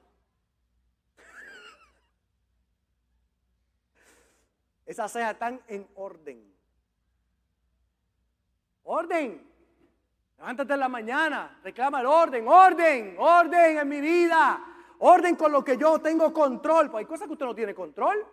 esas 4.87 5.13
cejas 5.13 5.35
están 5.35 5.61
en 5.69 5.87
orden. 5.95 6.54
Orden. 8.85 9.43
Levántate 10.39 10.75
en 10.75 10.81
la 10.81 10.89
mañana, 10.89 11.59
reclama 11.63 12.01
el 12.01 12.07
orden, 12.07 12.47
orden, 12.47 13.17
orden 13.19 13.79
en 13.79 13.89
mi 13.89 14.01
vida, 14.01 14.63
orden 14.99 15.37
con 15.37 15.51
lo 15.53 15.65
que 15.65 15.77
yo 15.77 15.99
tengo 16.01 16.33
control. 16.33 16.91
Pues 16.91 17.03
hay 17.03 17.07
cosas 17.07 17.27
que 17.27 17.33
usted 17.33 17.47
no 17.47 17.55
tiene 17.55 17.75
control, 17.75 18.27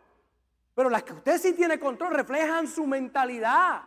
pero 0.74 0.90
las 0.90 1.04
que 1.04 1.14
usted 1.14 1.38
sí 1.38 1.54
tiene 1.54 1.80
control 1.80 2.14
reflejan 2.14 2.68
su 2.68 2.86
mentalidad. 2.86 3.84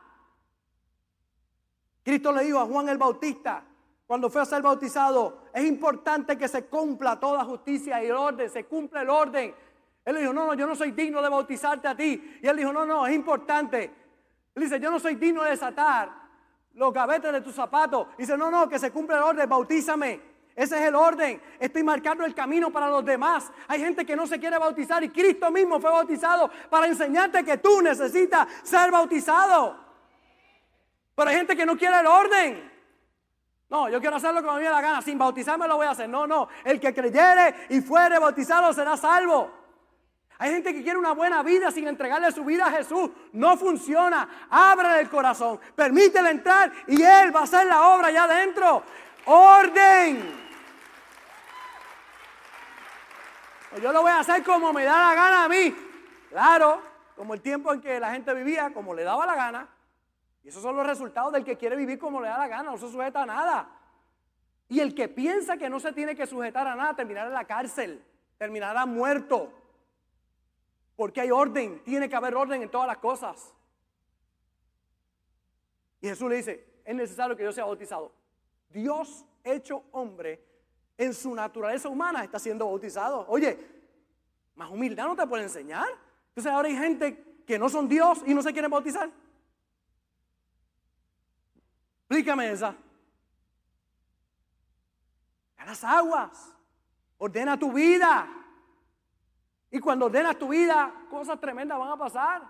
Cristo 2.02 2.32
le 2.32 2.44
dijo 2.44 2.58
a 2.58 2.66
Juan 2.66 2.88
el 2.88 2.98
Bautista, 2.98 3.64
cuando 4.06 4.30
fue 4.30 4.42
a 4.42 4.46
ser 4.46 4.62
bautizado, 4.62 5.44
es 5.52 5.64
importante 5.64 6.36
que 6.38 6.48
se 6.48 6.66
cumpla 6.66 7.18
toda 7.18 7.44
justicia 7.44 8.02
y 8.02 8.06
el 8.06 8.12
orden, 8.12 8.48
se 8.48 8.64
cumple 8.64 9.00
el 9.00 9.10
orden. 9.10 9.54
Él 10.04 10.16
dijo, 10.16 10.32
no, 10.32 10.46
no, 10.46 10.54
yo 10.54 10.66
no 10.66 10.74
soy 10.74 10.92
digno 10.92 11.20
de 11.22 11.30
bautizarte 11.30 11.88
a 11.88 11.96
ti. 11.96 12.38
Y 12.42 12.46
él 12.46 12.56
dijo, 12.56 12.72
no, 12.72 12.84
no, 12.84 13.06
es 13.06 13.14
importante. 13.14 13.84
Él 14.54 14.62
dice, 14.62 14.78
yo 14.78 14.90
no 14.90 14.98
soy 14.98 15.14
digno 15.14 15.42
de 15.42 15.50
desatar 15.50 16.23
los 16.74 16.92
gavetes 16.92 17.32
de 17.32 17.40
tus 17.40 17.54
zapatos. 17.54 18.08
Dice, 18.18 18.36
no, 18.36 18.50
no, 18.50 18.68
que 18.68 18.78
se 18.78 18.90
cumple 18.90 19.16
el 19.16 19.22
orden, 19.22 19.48
bautízame. 19.48 20.34
Ese 20.56 20.76
es 20.76 20.82
el 20.82 20.94
orden. 20.94 21.40
Estoy 21.58 21.82
marcando 21.82 22.24
el 22.24 22.34
camino 22.34 22.70
para 22.70 22.88
los 22.88 23.04
demás. 23.04 23.50
Hay 23.66 23.80
gente 23.80 24.06
que 24.06 24.14
no 24.14 24.26
se 24.26 24.38
quiere 24.38 24.56
bautizar 24.58 25.02
y 25.02 25.08
Cristo 25.08 25.50
mismo 25.50 25.80
fue 25.80 25.90
bautizado 25.90 26.50
para 26.70 26.86
enseñarte 26.86 27.44
que 27.44 27.58
tú 27.58 27.82
necesitas 27.82 28.46
ser 28.62 28.90
bautizado. 28.90 29.76
Pero 31.14 31.30
hay 31.30 31.36
gente 31.36 31.56
que 31.56 31.66
no 31.66 31.76
quiere 31.76 31.98
el 32.00 32.06
orden. 32.06 32.72
No, 33.68 33.88
yo 33.88 34.00
quiero 34.00 34.16
hacerlo 34.16 34.42
como 34.42 34.54
me 34.56 34.62
dé 34.62 34.70
la 34.70 34.80
gana. 34.80 35.02
Sin 35.02 35.18
bautizarme 35.18 35.66
lo 35.66 35.76
voy 35.76 35.86
a 35.86 35.90
hacer. 35.90 36.08
No, 36.08 36.26
no. 36.26 36.48
El 36.64 36.78
que 36.78 36.94
creyere 36.94 37.66
y 37.70 37.80
fuere 37.80 38.18
bautizado 38.18 38.72
será 38.72 38.96
salvo. 38.96 39.63
Hay 40.38 40.50
gente 40.50 40.74
que 40.74 40.82
quiere 40.82 40.98
una 40.98 41.12
buena 41.12 41.42
vida 41.42 41.70
sin 41.70 41.86
entregarle 41.86 42.32
su 42.32 42.44
vida 42.44 42.66
a 42.66 42.72
Jesús. 42.72 43.10
No 43.32 43.56
funciona. 43.56 44.46
Abre 44.50 45.00
el 45.00 45.08
corazón. 45.08 45.60
Permítele 45.76 46.30
entrar 46.30 46.72
y 46.86 47.00
Él 47.02 47.34
va 47.34 47.40
a 47.40 47.44
hacer 47.44 47.66
la 47.66 47.94
obra 47.94 48.08
allá 48.08 48.24
adentro. 48.24 48.82
Orden. 49.26 50.44
Pues 53.70 53.82
yo 53.82 53.92
lo 53.92 54.02
voy 54.02 54.10
a 54.10 54.20
hacer 54.20 54.42
como 54.42 54.72
me 54.72 54.84
da 54.84 55.08
la 55.08 55.14
gana 55.14 55.44
a 55.44 55.48
mí. 55.48 55.74
Claro, 56.30 56.82
como 57.16 57.34
el 57.34 57.40
tiempo 57.40 57.72
en 57.72 57.80
que 57.80 58.00
la 58.00 58.12
gente 58.12 58.34
vivía, 58.34 58.72
como 58.72 58.94
le 58.94 59.04
daba 59.04 59.26
la 59.26 59.34
gana. 59.34 59.68
Y 60.42 60.48
esos 60.48 60.62
son 60.62 60.76
los 60.76 60.86
resultados 60.86 61.32
del 61.32 61.44
que 61.44 61.56
quiere 61.56 61.74
vivir 61.76 61.98
como 61.98 62.20
le 62.20 62.28
da 62.28 62.38
la 62.38 62.48
gana, 62.48 62.70
no 62.70 62.78
se 62.78 62.90
sujeta 62.90 63.22
a 63.22 63.26
nada. 63.26 63.68
Y 64.68 64.80
el 64.80 64.94
que 64.94 65.08
piensa 65.08 65.56
que 65.56 65.70
no 65.70 65.80
se 65.80 65.92
tiene 65.92 66.14
que 66.14 66.26
sujetar 66.26 66.66
a 66.66 66.74
nada 66.74 66.94
terminará 66.94 67.28
en 67.28 67.34
la 67.34 67.44
cárcel, 67.44 68.04
terminará 68.36 68.84
muerto. 68.84 69.52
Porque 70.96 71.20
hay 71.20 71.30
orden, 71.30 71.82
tiene 71.84 72.08
que 72.08 72.16
haber 72.16 72.34
orden 72.34 72.62
en 72.62 72.70
todas 72.70 72.86
las 72.86 72.98
cosas. 72.98 73.52
Y 76.00 76.08
Jesús 76.08 76.28
le 76.28 76.36
dice, 76.36 76.82
es 76.84 76.94
necesario 76.94 77.36
que 77.36 77.42
yo 77.42 77.52
sea 77.52 77.64
bautizado. 77.64 78.12
Dios 78.70 79.24
hecho 79.42 79.84
hombre 79.92 80.42
en 80.96 81.14
su 81.14 81.34
naturaleza 81.34 81.88
humana 81.88 82.22
está 82.22 82.38
siendo 82.38 82.66
bautizado. 82.66 83.24
Oye, 83.28 83.58
más 84.54 84.70
humildad 84.70 85.06
no 85.06 85.16
te 85.16 85.26
puede 85.26 85.44
enseñar. 85.44 85.88
Entonces 86.28 86.52
ahora 86.52 86.68
hay 86.68 86.76
gente 86.76 87.42
que 87.46 87.58
no 87.58 87.68
son 87.68 87.88
Dios 87.88 88.22
y 88.26 88.34
no 88.34 88.42
se 88.42 88.52
quieren 88.52 88.70
bautizar. 88.70 89.10
Explícame 92.02 92.50
esa. 92.50 92.76
A 95.56 95.98
aguas. 95.98 96.52
Ordena 97.18 97.58
tu 97.58 97.72
vida. 97.72 98.28
Y 99.74 99.80
cuando 99.80 100.06
ordenas 100.06 100.38
tu 100.38 100.46
vida, 100.46 100.94
cosas 101.10 101.40
tremendas 101.40 101.76
van 101.76 101.90
a 101.90 101.96
pasar. 101.96 102.42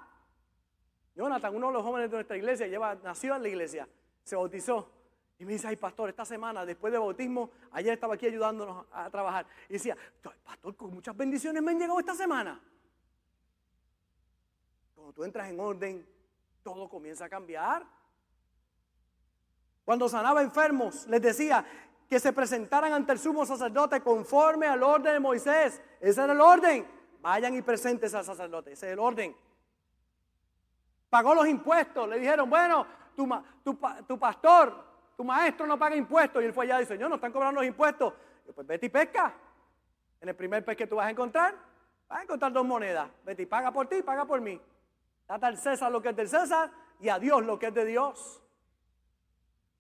Jonathan, 1.15 1.57
uno 1.57 1.69
de 1.69 1.73
los 1.73 1.83
jóvenes 1.83 2.11
de 2.11 2.19
nuestra 2.19 2.37
iglesia, 2.37 2.67
lleva, 2.67 2.97
nació 2.97 3.35
en 3.35 3.43
la 3.43 3.49
iglesia, 3.49 3.89
se 4.23 4.37
bautizó. 4.37 4.93
Y 5.39 5.47
me 5.47 5.55
dice, 5.55 5.67
ay 5.67 5.77
pastor, 5.77 6.11
esta 6.11 6.27
semana, 6.27 6.67
después 6.67 6.93
del 6.93 7.01
bautismo, 7.01 7.51
ayer 7.71 7.95
estaba 7.95 8.13
aquí 8.13 8.27
ayudándonos 8.27 8.85
a 8.93 9.09
trabajar. 9.09 9.47
Y 9.71 9.73
decía, 9.73 9.97
pastor, 10.45 10.77
con 10.77 10.91
muchas 10.93 11.17
bendiciones 11.17 11.63
me 11.63 11.71
han 11.71 11.79
llegado 11.79 11.99
esta 11.99 12.15
semana. 12.15 12.61
Cuando 14.95 15.15
tú 15.15 15.25
entras 15.25 15.49
en 15.49 15.59
orden, 15.59 16.07
todo 16.63 16.91
comienza 16.91 17.25
a 17.25 17.31
cambiar. 17.31 17.87
Cuando 19.83 20.11
sanaba 20.11 20.43
enfermos, 20.43 21.07
les 21.07 21.23
decía 21.23 21.65
que 22.07 22.21
se 22.21 22.35
presentaran 22.35 22.93
ante 22.93 23.13
el 23.13 23.19
sumo 23.19 23.47
sacerdote 23.47 24.03
conforme 24.03 24.67
al 24.67 24.83
orden 24.83 25.15
de 25.15 25.21
Moisés. 25.21 25.81
Ese 26.03 26.23
era 26.23 26.35
el 26.35 26.41
orden. 26.43 27.03
Vayan 27.25 27.55
y 27.55 27.63
presentes 27.63 28.15
al 28.15 28.23
sacerdote. 28.23 28.73
Ese 28.73 28.87
es 28.87 28.93
el 28.93 28.99
orden. 28.99 29.35
Pagó 31.09 31.35
los 31.35 31.47
impuestos. 31.49 32.07
Le 32.07 32.19
dijeron, 32.19 32.51
bueno, 32.51 32.87
tu, 33.17 33.27
tu, 34.07 34.19
pastor, 34.19 34.85
tu 35.17 35.25
maestro 35.25 35.67
no 35.67 35.79
paga 35.79 35.97
impuestos. 35.97 36.43
Y 36.43 36.45
él 36.45 36.53
fue 36.53 36.67
allá 36.67 36.77
y 36.77 36.81
dice, 36.81 36.99
no, 36.99 37.09
no 37.09 37.15
están 37.15 37.33
cobrando 37.33 37.63
los 37.63 37.67
impuestos. 37.67 38.13
Pues 38.55 38.67
vete 38.67 38.85
y 38.85 38.89
pesca. 38.91 39.33
En 40.21 40.29
el 40.29 40.37
primer 40.37 40.63
pez 40.67 40.77
que 40.77 40.87
tú 40.87 40.97
vas 40.97 41.07
a 41.07 41.11
encontrar, 41.11 41.55
vas 42.07 42.21
a 42.21 42.23
encontrar 42.25 42.53
dos 42.53 42.67
monedas. 42.67 43.09
Vete 43.25 43.45
y 43.45 43.47
paga 43.47 43.73
por 43.73 43.87
ti, 43.87 44.03
paga 44.03 44.27
por 44.27 44.43
mí. 44.43 44.61
Date 45.27 45.47
al 45.47 45.57
César 45.57 45.91
lo 45.91 46.03
que 46.03 46.11
es 46.11 46.17
del 46.17 46.29
César 46.29 46.71
y 47.01 47.09
a 47.09 47.19
Dios 47.19 47.43
lo 47.43 47.59
que 47.59 47.69
es 47.69 47.75
de 47.75 47.87
Dios. 47.87 48.43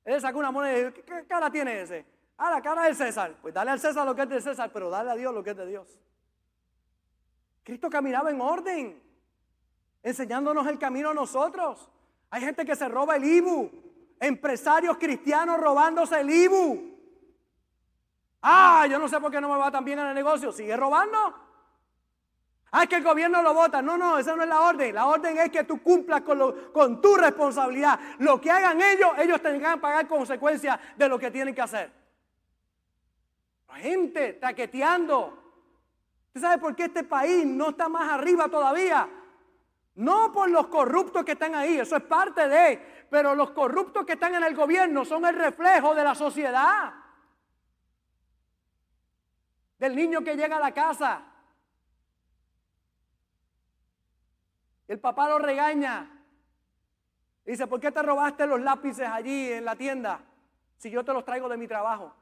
Él 0.06 0.18
sacó 0.18 0.38
una 0.38 0.50
moneda 0.50 0.78
y 0.78 0.84
dijo, 0.84 0.94
¿qué 0.94 1.26
cara 1.26 1.50
tiene 1.50 1.82
ese? 1.82 2.06
Ah, 2.38 2.50
la 2.50 2.62
cara 2.62 2.84
del 2.84 2.96
César. 2.96 3.34
Pues 3.42 3.52
dale 3.52 3.70
al 3.70 3.80
César 3.80 4.06
lo 4.06 4.14
que 4.14 4.22
es 4.22 4.28
del 4.30 4.40
César, 4.40 4.70
pero 4.72 4.88
dale 4.88 5.10
a 5.10 5.14
Dios 5.14 5.34
lo 5.34 5.44
que 5.44 5.50
es 5.50 5.56
de 5.58 5.66
Dios. 5.66 5.98
Cristo 7.64 7.88
caminaba 7.88 8.30
en 8.30 8.40
orden, 8.40 9.02
enseñándonos 10.02 10.66
el 10.66 10.78
camino 10.78 11.10
a 11.10 11.14
nosotros. 11.14 11.90
Hay 12.30 12.42
gente 12.42 12.64
que 12.64 12.76
se 12.76 12.88
roba 12.88 13.16
el 13.16 13.24
IBU, 13.24 13.70
empresarios 14.20 14.98
cristianos 14.98 15.58
robándose 15.58 16.20
el 16.20 16.30
IBU. 16.30 16.94
Ah, 18.42 18.86
yo 18.90 18.98
no 18.98 19.08
sé 19.08 19.18
por 19.18 19.30
qué 19.30 19.40
no 19.40 19.48
me 19.48 19.56
va 19.56 19.70
tan 19.70 19.84
bien 19.84 19.98
en 19.98 20.08
el 20.08 20.14
negocio. 20.14 20.52
Sigue 20.52 20.76
robando. 20.76 21.34
Ah, 22.72 22.82
es 22.82 22.88
que 22.88 22.96
el 22.96 23.04
gobierno 23.04 23.40
lo 23.40 23.54
vota. 23.54 23.80
No, 23.80 23.96
no, 23.96 24.18
esa 24.18 24.36
no 24.36 24.42
es 24.42 24.48
la 24.48 24.60
orden. 24.60 24.94
La 24.94 25.06
orden 25.06 25.38
es 25.38 25.48
que 25.48 25.64
tú 25.64 25.82
cumplas 25.82 26.20
con, 26.20 27.00
tu 27.00 27.16
responsabilidad. 27.16 27.98
Lo 28.18 28.38
que 28.40 28.50
hagan 28.50 28.82
ellos, 28.82 29.12
ellos 29.16 29.40
tendrán 29.40 29.76
que 29.76 29.80
pagar 29.80 30.06
consecuencias 30.06 30.78
de 30.96 31.08
lo 31.08 31.18
que 31.18 31.30
tienen 31.30 31.54
que 31.54 31.62
hacer. 31.62 31.90
La 33.68 33.76
gente 33.76 34.34
taqueteando. 34.34 35.43
¿Usted 36.34 36.40
sabe 36.40 36.58
por 36.58 36.74
qué 36.74 36.84
este 36.84 37.04
país 37.04 37.46
no 37.46 37.70
está 37.70 37.88
más 37.88 38.10
arriba 38.10 38.48
todavía? 38.48 39.08
No 39.94 40.32
por 40.32 40.50
los 40.50 40.66
corruptos 40.66 41.24
que 41.24 41.32
están 41.32 41.54
ahí, 41.54 41.78
eso 41.78 41.96
es 41.96 42.02
parte 42.02 42.48
de, 42.48 43.06
pero 43.08 43.34
los 43.34 43.52
corruptos 43.52 44.04
que 44.04 44.14
están 44.14 44.34
en 44.34 44.42
el 44.42 44.54
gobierno 44.54 45.04
son 45.04 45.24
el 45.24 45.36
reflejo 45.36 45.94
de 45.94 46.04
la 46.04 46.14
sociedad. 46.14 46.92
Del 49.78 49.94
niño 49.94 50.22
que 50.22 50.36
llega 50.36 50.56
a 50.56 50.60
la 50.60 50.72
casa 50.72 51.34
El 54.88 55.00
papá 55.00 55.28
lo 55.28 55.38
regaña. 55.38 56.10
Dice, 57.44 57.66
¿por 57.66 57.80
qué 57.80 57.92
te 57.92 58.02
robaste 58.02 58.46
los 58.46 58.60
lápices 58.60 59.08
allí 59.08 59.52
en 59.52 59.64
la 59.64 59.76
tienda 59.76 60.20
si 60.78 60.90
yo 60.90 61.04
te 61.04 61.12
los 61.12 61.24
traigo 61.24 61.48
de 61.48 61.56
mi 61.56 61.68
trabajo? 61.68 62.14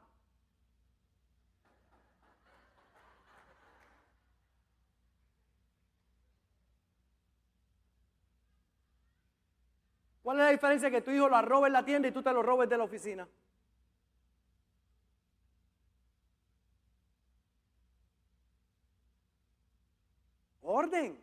¿Cuál 10.23 10.39
es 10.39 10.45
la 10.45 10.51
diferencia 10.51 10.89
que 10.89 11.01
tu 11.01 11.11
hijo 11.11 11.27
lo 11.27 11.41
robe 11.41 11.67
en 11.67 11.73
la 11.73 11.83
tienda 11.83 12.07
y 12.07 12.11
tú 12.11 12.23
te 12.23 12.31
lo 12.31 12.41
robes 12.41 12.69
de 12.69 12.77
la 12.77 12.85
oficina? 12.85 13.27
Orden. 20.61 21.21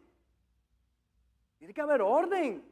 Tiene 1.58 1.72
que 1.72 1.80
haber 1.80 2.02
orden. 2.02 2.62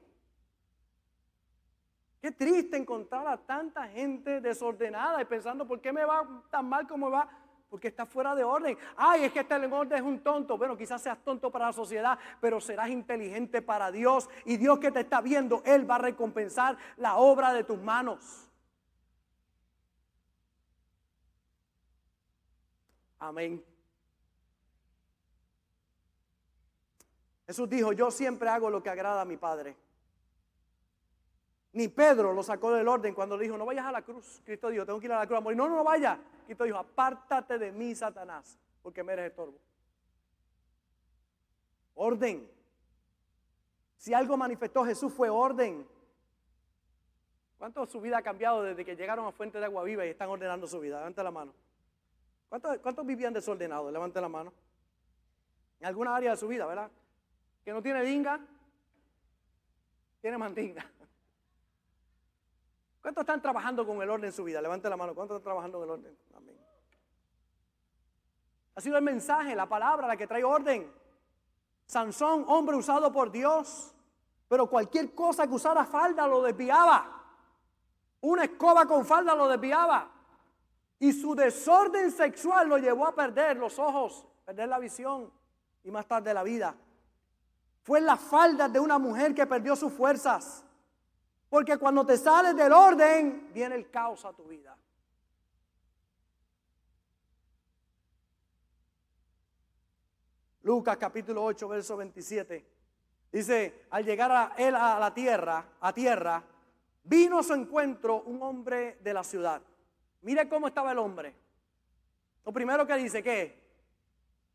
Qué 2.21 2.31
triste 2.31 2.77
encontrar 2.77 3.27
a 3.27 3.39
tanta 3.39 3.89
gente 3.89 4.43
desordenada 4.43 5.23
y 5.23 5.25
pensando, 5.25 5.67
¿por 5.67 5.81
qué 5.81 5.95
me 5.95 6.05
va 6.05 6.45
tan 6.51 6.69
mal 6.69 6.87
como 6.87 7.11
va? 7.11 7.27
Porque 7.69 7.89
está 7.89 8.07
fuera 8.07 8.35
de 8.35 8.45
orden. 8.45 8.79
Ay, 8.97 9.25
es 9.25 9.33
que 9.33 9.41
este 9.41 9.55
orden 9.55 9.99
es 9.99 10.03
un 10.03 10.21
tonto. 10.21 10.57
Bueno, 10.57 10.77
quizás 10.77 11.03
seas 11.03 11.19
tonto 11.23 11.51
para 11.51 11.67
la 11.67 11.73
sociedad, 11.73 12.19
pero 12.41 12.61
serás 12.61 12.89
inteligente 12.89 13.61
para 13.61 13.91
Dios. 13.91 14.29
Y 14.45 14.57
Dios 14.57 14.79
que 14.79 14.91
te 14.91 15.01
está 15.01 15.21
viendo, 15.21 15.63
Él 15.65 15.89
va 15.89 15.97
a 15.97 15.99
recompensar 15.99 16.79
la 16.97 17.17
obra 17.17 17.53
de 17.53 17.65
tus 17.65 17.79
manos. 17.79 18.49
Amén. 23.19 23.63
Jesús 27.47 27.69
dijo, 27.69 27.93
yo 27.93 28.11
siempre 28.11 28.49
hago 28.49 28.71
lo 28.71 28.83
que 28.83 28.91
agrada 28.91 29.23
a 29.23 29.25
mi 29.25 29.37
Padre. 29.37 29.75
Ni 31.79 31.87
Pedro 31.87 32.33
lo 32.33 32.43
sacó 32.43 32.73
del 32.73 32.89
orden 32.89 33.15
cuando 33.15 33.37
le 33.37 33.45
dijo, 33.45 33.57
no 33.57 33.65
vayas 33.65 33.87
a 33.87 33.93
la 33.93 34.03
cruz. 34.03 34.43
Cristo 34.45 34.69
dijo, 34.69 34.85
tengo 34.85 34.99
que 34.99 35.07
ir 35.07 35.13
a 35.13 35.21
la 35.21 35.29
cruz 35.29 35.39
a 35.39 35.41
morir. 35.41 35.57
No, 35.57 35.69
no, 35.69 35.77
no 35.77 35.85
vaya. 35.85 36.19
Cristo 36.45 36.65
dijo, 36.65 36.77
apártate 36.77 37.57
de 37.57 37.71
mí, 37.71 37.95
Satanás, 37.95 38.59
porque 38.83 39.05
me 39.05 39.13
eres 39.13 39.31
estorbo. 39.31 39.57
Orden. 41.95 42.51
Si 43.97 44.13
algo 44.13 44.37
manifestó 44.37 44.85
Jesús 44.85 45.13
fue 45.13 45.31
orden. 45.31 45.87
¿Cuánto 47.59 47.87
su 47.87 48.01
vida 48.01 48.19
ha 48.19 48.23
cambiado 48.23 48.65
desde 48.65 48.85
que 48.85 48.97
llegaron 48.97 49.25
a 49.27 49.31
Fuente 49.31 49.61
de 49.61 49.67
Agua 49.67 49.85
Viva 49.85 50.05
y 50.05 50.09
están 50.09 50.31
ordenando 50.31 50.67
su 50.67 50.81
vida? 50.81 50.97
Levante 50.97 51.23
la 51.23 51.31
mano. 51.31 51.55
¿Cuántos, 52.49 52.79
cuántos 52.79 53.07
vivían 53.07 53.33
desordenados? 53.33 53.93
Levante 53.93 54.21
la 54.21 54.29
mano. 54.29 54.53
En 55.79 55.87
alguna 55.87 56.17
área 56.17 56.33
de 56.33 56.37
su 56.37 56.49
vida, 56.49 56.67
¿verdad? 56.67 56.91
que 57.65 57.73
no 57.73 57.83
tiene 57.83 58.03
dinga, 58.03 58.41
tiene 60.21 60.39
mandinga. 60.39 60.85
¿Cuántos 63.09 63.23
están 63.23 63.41
trabajando 63.41 63.87
con 63.87 64.03
el 64.03 64.11
orden 64.11 64.27
en 64.27 64.33
su 64.35 64.45
vida? 64.45 64.61
Levante 64.61 64.87
la 64.87 64.95
mano. 64.95 65.15
¿Cuántos 65.15 65.39
están 65.39 65.45
trabajando 65.45 65.79
con 65.79 65.89
el 65.89 65.93
orden? 65.93 66.19
Amén. 66.37 66.59
Ha 68.75 68.81
sido 68.83 68.99
el 68.99 69.03
mensaje, 69.03 69.57
la 69.57 69.67
palabra, 69.67 70.07
la 70.07 70.15
que 70.15 70.27
trae 70.27 70.45
orden. 70.45 70.93
Sansón, 71.87 72.45
hombre 72.49 72.77
usado 72.77 73.11
por 73.11 73.31
Dios, 73.31 73.95
pero 74.47 74.67
cualquier 74.67 75.15
cosa 75.15 75.47
que 75.47 75.55
usara 75.55 75.87
falda 75.87 76.27
lo 76.27 76.43
desviaba. 76.43 77.25
Una 78.21 78.45
escoba 78.45 78.85
con 78.85 79.07
falda 79.07 79.35
lo 79.35 79.49
desviaba. 79.49 80.11
Y 80.99 81.15
su 81.15 81.35
desorden 81.35 82.11
sexual 82.11 82.69
lo 82.69 82.77
llevó 82.77 83.07
a 83.07 83.15
perder 83.15 83.57
los 83.57 83.79
ojos, 83.79 84.27
perder 84.45 84.69
la 84.69 84.79
visión 84.79 85.33
y 85.83 85.91
más 85.91 86.07
tarde 86.07 86.35
la 86.35 86.43
vida. 86.43 86.77
Fue 87.85 88.03
la 88.03 88.19
falda 88.19 88.69
de 88.69 88.79
una 88.79 88.99
mujer 88.99 89.35
que 89.35 89.47
perdió 89.47 89.75
sus 89.77 89.95
fuerzas. 89.95 90.63
Porque 91.49 91.79
cuando 91.79 92.05
te 92.05 92.17
sales 92.17 92.55
del 92.55 92.73
orden, 92.73 93.51
viene 93.53 93.75
el 93.75 93.91
caos 93.91 94.25
a 94.25 94.33
tu 94.33 94.45
vida. 94.45 94.77
Lucas 100.63 100.99
capítulo 100.99 101.43
8, 101.45 101.69
verso 101.69 101.97
27. 101.97 102.67
Dice, 103.33 103.87
al 103.91 104.05
llegar 104.05 104.31
a 104.31 104.55
él 104.59 104.75
a 104.75 104.99
la 104.99 105.15
tierra, 105.15 105.65
a 105.81 105.93
tierra, 105.93 106.45
vino 107.05 107.39
a 107.39 107.43
su 107.43 107.55
encuentro 107.55 108.23
un 108.23 108.43
hombre 108.43 108.99
de 109.03 109.15
la 109.15 109.25
ciudad. 109.25 109.63
Mire 110.21 110.49
cómo 110.49 110.69
estaba 110.69 110.93
el 110.93 110.99
hombre. 110.99 111.35
Lo 112.45 112.53
primero 112.53 112.87
que 112.87 112.97
dice 112.97 113.23
que 113.23 113.69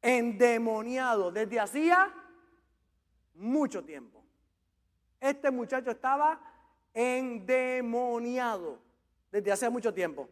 endemoniado 0.04 1.32
desde 1.32 1.60
hacía 1.60 2.14
mucho 3.34 3.84
tiempo. 3.84 4.24
Este 5.20 5.50
muchacho 5.50 5.90
estaba 5.90 6.53
endemoniado 6.94 8.80
desde 9.32 9.52
hace 9.52 9.70
mucho 9.70 9.94
tiempo. 9.94 10.30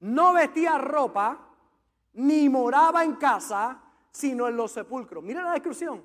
No 0.00 0.32
vestía 0.32 0.78
ropa 0.78 1.54
ni 2.14 2.48
moraba 2.48 3.04
en 3.04 3.16
casa, 3.16 3.82
sino 4.10 4.48
en 4.48 4.56
los 4.56 4.72
sepulcros. 4.72 5.22
Mira 5.22 5.42
la 5.42 5.52
descripción. 5.52 6.04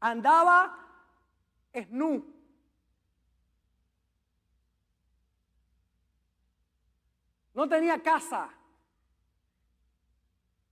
andaba 0.00 0.76
esnu. 1.72 2.24
No 7.54 7.68
tenía 7.68 8.02
casa. 8.02 8.50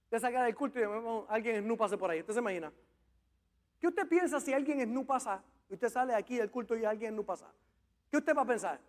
Usted 0.05 0.21
saca 0.21 0.43
del 0.43 0.55
culto 0.55 0.81
y 0.81 0.85
alguien 1.29 1.57
esnu 1.57 1.77
pase 1.77 1.99
por 1.99 2.11
ahí. 2.11 2.21
¿Usted 2.21 2.33
se 2.33 2.41
imagina? 2.41 2.73
¿Qué 3.79 3.87
usted 3.87 4.09
piensa 4.09 4.41
si 4.41 4.53
alguien 4.53 4.81
esnu 4.81 5.05
pasa 5.05 5.43
y 5.69 5.75
usted 5.75 5.91
sale 5.91 6.15
aquí 6.15 6.37
del 6.37 6.51
culto 6.51 6.75
y 6.77 6.85
alguien 6.85 7.13
esnu 7.13 7.25
pasa? 7.25 7.53
¿Qué 8.11 8.17
usted 8.17 8.37
va 8.37 8.43
a 8.43 8.47
pensar? 8.47 8.81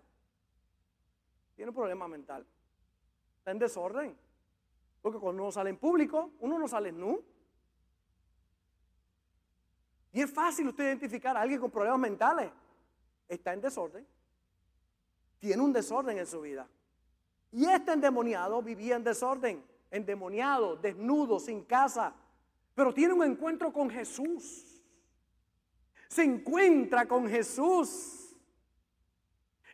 Tiene 1.55 1.69
un 1.69 1.75
problema 1.75 2.07
mental. 2.07 2.45
Está 3.39 3.51
en 3.51 3.59
desorden. 3.59 4.17
Porque 5.01 5.19
cuando 5.19 5.43
uno 5.43 5.51
sale 5.51 5.69
en 5.69 5.77
público, 5.77 6.31
uno 6.39 6.57
no 6.57 6.67
sale 6.67 6.91
nu. 6.91 7.21
Y 10.11 10.21
es 10.21 10.31
fácil 10.31 10.67
usted 10.67 10.85
identificar 10.85 11.35
a 11.37 11.41
alguien 11.41 11.59
con 11.59 11.71
problemas 11.71 11.99
mentales. 11.99 12.51
Está 13.27 13.53
en 13.53 13.61
desorden. 13.61 14.05
Tiene 15.37 15.61
un 15.61 15.71
desorden 15.71 16.17
en 16.17 16.25
su 16.25 16.41
vida. 16.41 16.67
Y 17.51 17.65
este 17.65 17.93
endemoniado 17.93 18.61
vivía 18.61 18.95
en 18.95 19.03
desorden, 19.03 19.63
endemoniado, 19.89 20.75
desnudo, 20.75 21.39
sin 21.39 21.63
casa. 21.63 22.13
Pero 22.75 22.93
tiene 22.93 23.13
un 23.13 23.23
encuentro 23.23 23.71
con 23.71 23.89
Jesús. 23.89 24.81
Se 26.07 26.23
encuentra 26.23 27.07
con 27.07 27.27
Jesús. 27.27 28.18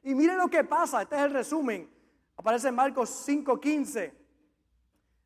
Y 0.05 0.13
mire 0.13 0.35
lo 0.35 0.47
que 0.47 0.63
pasa. 0.63 1.01
Este 1.01 1.15
es 1.15 1.23
el 1.23 1.31
resumen. 1.31 1.89
Aparece 2.37 2.67
en 2.67 2.75
Marcos 2.75 3.09
5:15. 3.27 4.13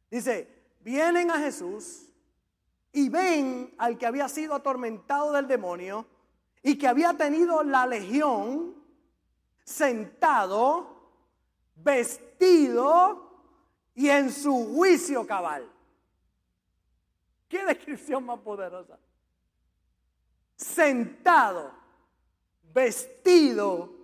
Dice, 0.10 0.48
vienen 0.80 1.30
a 1.30 1.38
Jesús 1.38 2.10
y 2.94 3.10
ven 3.10 3.76
al 3.78 3.98
que 3.98 4.06
había 4.06 4.30
sido 4.30 4.56
atormentado 4.56 5.34
del 5.34 5.48
demonio 5.48 6.08
y 6.64 6.78
que 6.78 6.88
había 6.88 7.14
tenido 7.14 7.62
la 7.62 7.86
legión 7.86 8.74
sentado, 9.66 11.12
vestido 11.76 13.52
y 13.94 14.10
en 14.10 14.32
su 14.32 14.76
juicio 14.76 15.28
cabal. 15.28 15.70
¿Qué 17.50 17.66
descripción 17.66 18.26
más 18.26 18.40
poderosa? 18.40 18.98
Sentado, 20.56 21.74
vestido 22.74 23.99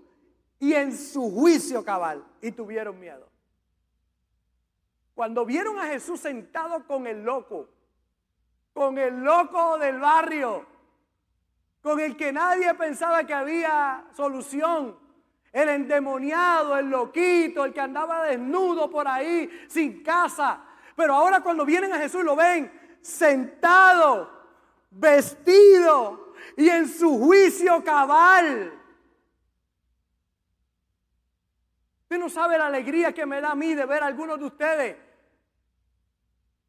y 0.59 0.73
en 0.73 0.95
su 0.95 1.31
juicio 1.31 1.83
cabal. 1.83 2.25
Y 2.41 2.51
tuvieron 2.51 2.99
miedo. 2.99 3.29
Cuando 5.13 5.45
vieron 5.45 5.79
a 5.79 5.85
Jesús 5.85 6.19
sentado 6.19 6.85
con 6.85 7.07
el 7.07 7.23
loco, 7.23 7.69
con 8.73 8.97
el 8.97 9.23
loco 9.23 9.77
del 9.77 9.99
barrio, 9.99 10.65
con 11.81 11.99
el 11.99 12.17
que 12.17 12.33
nadie 12.33 12.73
pensaba 12.73 13.23
que 13.25 13.33
había 13.33 14.05
solución, 14.15 14.97
el 15.53 15.69
endemoniado, 15.69 16.77
el 16.77 16.89
loquito, 16.89 17.63
el 17.63 17.71
que 17.73 17.79
andaba 17.79 18.25
desnudo 18.25 18.89
por 18.89 19.07
ahí, 19.07 19.49
sin 19.69 20.03
casa. 20.03 20.61
Pero 20.97 21.13
ahora 21.13 21.39
cuando 21.39 21.63
vienen 21.63 21.93
a 21.93 21.97
Jesús 21.97 22.25
lo 22.25 22.35
ven 22.35 22.69
sentado, 23.01 24.29
vestido 24.91 26.33
y 26.57 26.67
en 26.67 26.89
su 26.89 27.19
juicio 27.19 27.81
cabal. 27.85 28.74
Usted 32.05 32.19
no 32.19 32.29
sabe 32.29 32.55
la 32.55 32.67
alegría 32.67 33.11
que 33.11 33.25
me 33.25 33.41
da 33.41 33.51
a 33.51 33.55
mí 33.55 33.73
de 33.73 33.83
ver 33.87 34.03
a 34.03 34.05
algunos 34.05 34.37
de 34.37 34.45
ustedes 34.45 34.97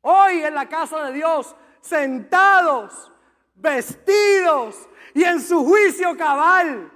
hoy 0.01 0.42
en 0.42 0.55
la 0.55 0.66
casa 0.66 1.05
de 1.05 1.12
Dios 1.12 1.55
sentados, 1.83 3.12
vestidos 3.55 4.88
y 5.12 5.25
en 5.25 5.42
su 5.42 5.62
juicio 5.62 6.16
cabal. 6.16 6.90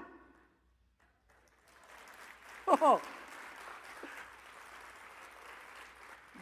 Oh. 2.66 2.98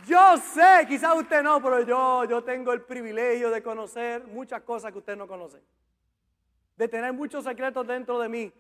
Yo 0.07 0.37
sé, 0.37 0.87
quizás 0.87 1.17
usted 1.17 1.43
no, 1.43 1.61
pero 1.61 1.81
yo, 1.81 2.25
yo 2.27 2.45
tengo 2.45 2.73
el 2.73 2.83
privilegio 2.83 3.51
de 3.51 3.61
conocer 3.61 4.25
muchas 4.29 4.63
cosas 4.63 4.93
que 4.93 4.99
usted 4.99 5.17
no 5.17 5.27
conoce. 5.27 5.61
De 6.77 6.87
tener 6.87 7.13
muchos 7.13 7.43
secretos 7.43 7.85
dentro 7.89 8.21
de 8.21 8.29
mí 8.29 8.53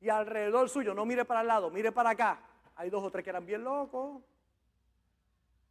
y 0.00 0.08
alrededor 0.08 0.68
suyo. 0.68 0.92
No 0.92 1.04
mire 1.04 1.24
para 1.24 1.42
el 1.42 1.46
lado, 1.46 1.70
mire 1.70 1.92
para 1.92 2.10
acá. 2.10 2.49
Hay 2.80 2.88
dos 2.88 3.04
o 3.04 3.10
tres 3.10 3.22
que 3.22 3.28
eran 3.28 3.44
bien 3.44 3.62
locos. 3.62 4.22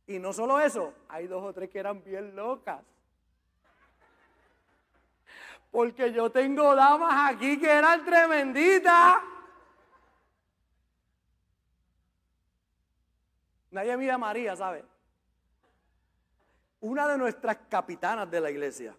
Y 0.06 0.19
no 0.19 0.32
solo 0.32 0.60
eso, 0.60 0.93
hay 1.08 1.26
dos 1.26 1.43
o 1.43 1.52
tres 1.52 1.67
que 1.72 1.80
eran 1.80 2.04
bien 2.04 2.36
locas. 2.36 2.84
Porque 5.72 6.13
yo 6.13 6.32
tengo 6.32 6.76
damas 6.76 7.34
aquí 7.34 7.60
que 7.60 7.67
eran 7.67 8.06
tremenditas. 8.06 9.15
Nadie 13.72 13.98
mira 13.98 14.13
a 14.13 14.19
María, 14.19 14.56
¿sabe? 14.56 14.86
Una 16.80 17.08
de 17.08 17.17
nuestras 17.17 17.58
capitanas 17.69 18.30
de 18.30 18.39
la 18.39 18.52
iglesia, 18.52 18.95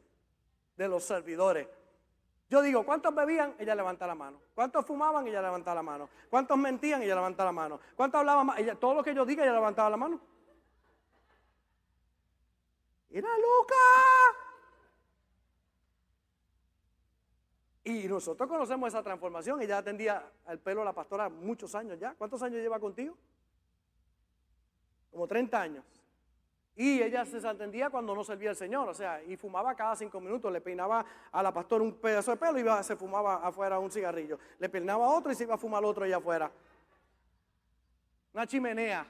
de 0.77 0.89
los 0.89 1.05
servidores. 1.05 1.69
Yo 2.51 2.63
digo, 2.63 2.85
¿cuántos 2.85 3.15
bebían? 3.15 3.55
Ella 3.61 3.77
levanta 3.77 4.09
la 4.09 4.17
mano. 4.17 4.41
¿Cuántos 4.57 4.85
fumaban? 4.85 5.25
Ella 5.29 5.41
levanta 5.41 5.73
la 5.73 5.85
mano. 5.85 6.09
¿Cuántos 6.29 6.59
mentían? 6.59 7.01
Ella 7.01 7.15
levanta 7.15 7.45
la 7.45 7.53
mano. 7.53 7.79
¿Cuántos 7.95 8.19
hablaban? 8.19 8.59
Ella, 8.59 8.75
todo 8.75 8.95
lo 8.95 9.05
que 9.05 9.15
yo 9.15 9.25
diga, 9.25 9.45
ella 9.45 9.53
levantaba 9.53 9.89
la 9.89 9.97
mano. 9.97 10.21
Era 13.09 13.29
loca. 13.39 13.75
Y 17.85 18.09
nosotros 18.09 18.49
conocemos 18.49 18.89
esa 18.89 19.03
transformación. 19.05 19.63
Ella 19.63 19.79
atendía 19.79 20.29
el 20.49 20.59
pelo 20.59 20.83
a 20.83 20.87
la 20.87 20.93
pastora 20.93 21.29
muchos 21.29 21.73
años 21.77 22.01
ya. 22.01 22.17
¿Cuántos 22.17 22.43
años 22.43 22.61
lleva 22.61 22.81
contigo? 22.81 23.17
Como 25.13 25.29
30 25.29 25.61
años. 25.61 26.00
Y 26.77 27.03
ella 27.03 27.25
se 27.25 27.47
atendía 27.47 27.91
cuando 27.91 28.15
no 28.15 28.25
servía 28.25 28.51
el 28.51 28.57
Señor, 28.57 28.89
o 28.89 28.95
sea, 28.95 29.23
y 29.23 29.37
fumaba 29.37 29.75
cada 29.75 29.97
cinco 29.97 30.21
minutos. 30.21 30.53
Le 30.53 30.61
peinaba 30.61 31.05
a 31.31 31.43
la 31.43 31.53
pastora 31.53 31.85
un 31.85 31.95
pedazo 31.95 32.31
de 32.31 32.37
pelo 32.37 32.59
y 32.59 32.85
se 32.85 32.97
fumaba 32.97 33.37
afuera 33.47 33.79
un 33.79 33.91
cigarrillo. 33.91 34.39
Le 34.59 34.69
peinaba 34.69 35.09
otro 35.09 35.33
y 35.33 35.35
se 35.35 35.45
iba 35.45 35.55
a 35.55 35.59
fumar 35.59 35.85
otro 35.85 36.05
allá 36.05 36.17
afuera. 36.17 36.51
Una 38.33 38.47
chimenea. 38.47 39.07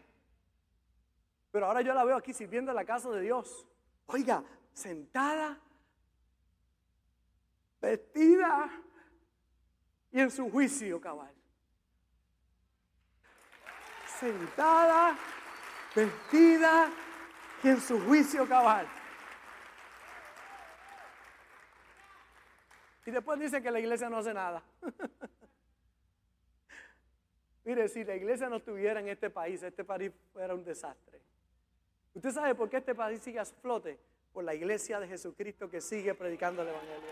Pero 1.53 1.67
ahora 1.67 1.81
yo 1.83 1.95
la 1.95 2.05
veo 2.05 2.17
aquí 2.17 2.33
sirviendo 2.33 2.71
en 2.71 2.77
la 2.77 2.85
casa 2.85 3.11
de 3.11 3.21
Dios. 3.21 3.67
Oiga, 4.07 4.43
sentada 4.73 5.61
vestida 7.81 8.71
y 10.13 10.21
en 10.21 10.31
su 10.31 10.51
juicio 10.51 11.01
cabal. 11.01 11.33
Sentada, 14.19 15.17
vestida 15.95 16.91
en 17.63 17.81
su 17.81 18.01
juicio 18.07 18.47
cabal. 18.49 18.87
Y 23.07 23.11
después 23.11 23.41
dice 23.41 23.63
que 23.63 23.71
la 23.71 23.81
iglesia 23.81 24.09
no 24.09 24.19
hace 24.19 24.33
nada. 24.33 24.63
Mire, 27.65 27.89
si 27.89 28.05
la 28.05 28.15
iglesia 28.15 28.49
no 28.49 28.57
estuviera 28.57 29.01
en 29.01 29.09
este 29.09 29.31
país, 29.31 29.63
este 29.63 29.85
país 29.85 30.13
fuera 30.33 30.55
un 30.55 30.65
desastre. 30.65 31.21
¿Usted 32.15 32.31
sabe 32.31 32.55
por 32.55 32.69
qué 32.71 32.79
este 32.79 32.95
país 32.95 33.21
sigue 33.21 33.39
a 33.39 33.45
flote? 33.45 33.99
Por 34.33 34.45
la 34.45 34.55
iglesia 34.55 35.01
de 35.01 35.09
Jesucristo 35.09 35.69
que 35.69 35.81
sigue 35.81 36.15
predicando 36.15 36.63
el 36.63 36.69
Evangelio. 36.69 37.11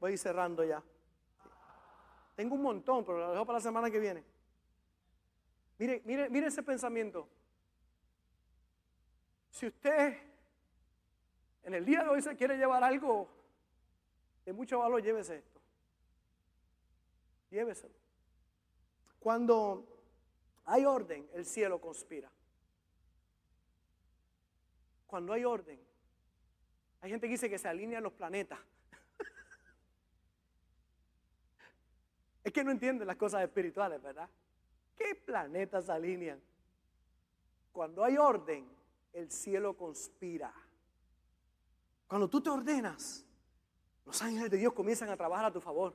Voy 0.00 0.16
cerrando 0.16 0.64
ya. 0.64 0.82
Tengo 2.38 2.54
un 2.54 2.62
montón, 2.62 3.04
pero 3.04 3.18
lo 3.18 3.32
dejo 3.32 3.44
para 3.44 3.58
la 3.58 3.62
semana 3.64 3.90
que 3.90 3.98
viene. 3.98 4.22
Mire, 5.76 6.02
mire, 6.04 6.30
mire 6.30 6.46
ese 6.46 6.62
pensamiento. 6.62 7.28
Si 9.50 9.66
usted 9.66 10.16
en 11.64 11.74
el 11.74 11.84
día 11.84 12.04
de 12.04 12.10
hoy 12.10 12.22
se 12.22 12.36
quiere 12.36 12.56
llevar 12.56 12.84
algo 12.84 13.28
de 14.44 14.52
mucho 14.52 14.78
valor, 14.78 15.02
llévese 15.02 15.38
esto. 15.38 15.60
Lléveselo. 17.50 17.96
Cuando 19.18 19.84
hay 20.64 20.84
orden, 20.84 21.28
el 21.34 21.44
cielo 21.44 21.80
conspira. 21.80 22.30
Cuando 25.08 25.32
hay 25.32 25.44
orden, 25.44 25.80
hay 27.00 27.10
gente 27.10 27.26
que 27.26 27.32
dice 27.32 27.50
que 27.50 27.58
se 27.58 27.66
alinean 27.66 28.04
los 28.04 28.12
planetas. 28.12 28.60
Es 32.48 32.54
que 32.54 32.64
no 32.64 32.70
entienden 32.70 33.06
las 33.06 33.16
cosas 33.16 33.42
espirituales, 33.42 34.00
¿verdad? 34.00 34.26
¿Qué 34.96 35.14
planetas 35.14 35.90
alinean? 35.90 36.40
Cuando 37.72 38.02
hay 38.02 38.16
orden, 38.16 38.66
el 39.12 39.30
cielo 39.30 39.76
conspira. 39.76 40.50
Cuando 42.06 42.26
tú 42.26 42.40
te 42.40 42.48
ordenas, 42.48 43.22
los 44.06 44.22
ángeles 44.22 44.50
de 44.50 44.56
Dios 44.56 44.72
comienzan 44.72 45.10
a 45.10 45.16
trabajar 45.18 45.44
a 45.44 45.52
tu 45.52 45.60
favor. 45.60 45.94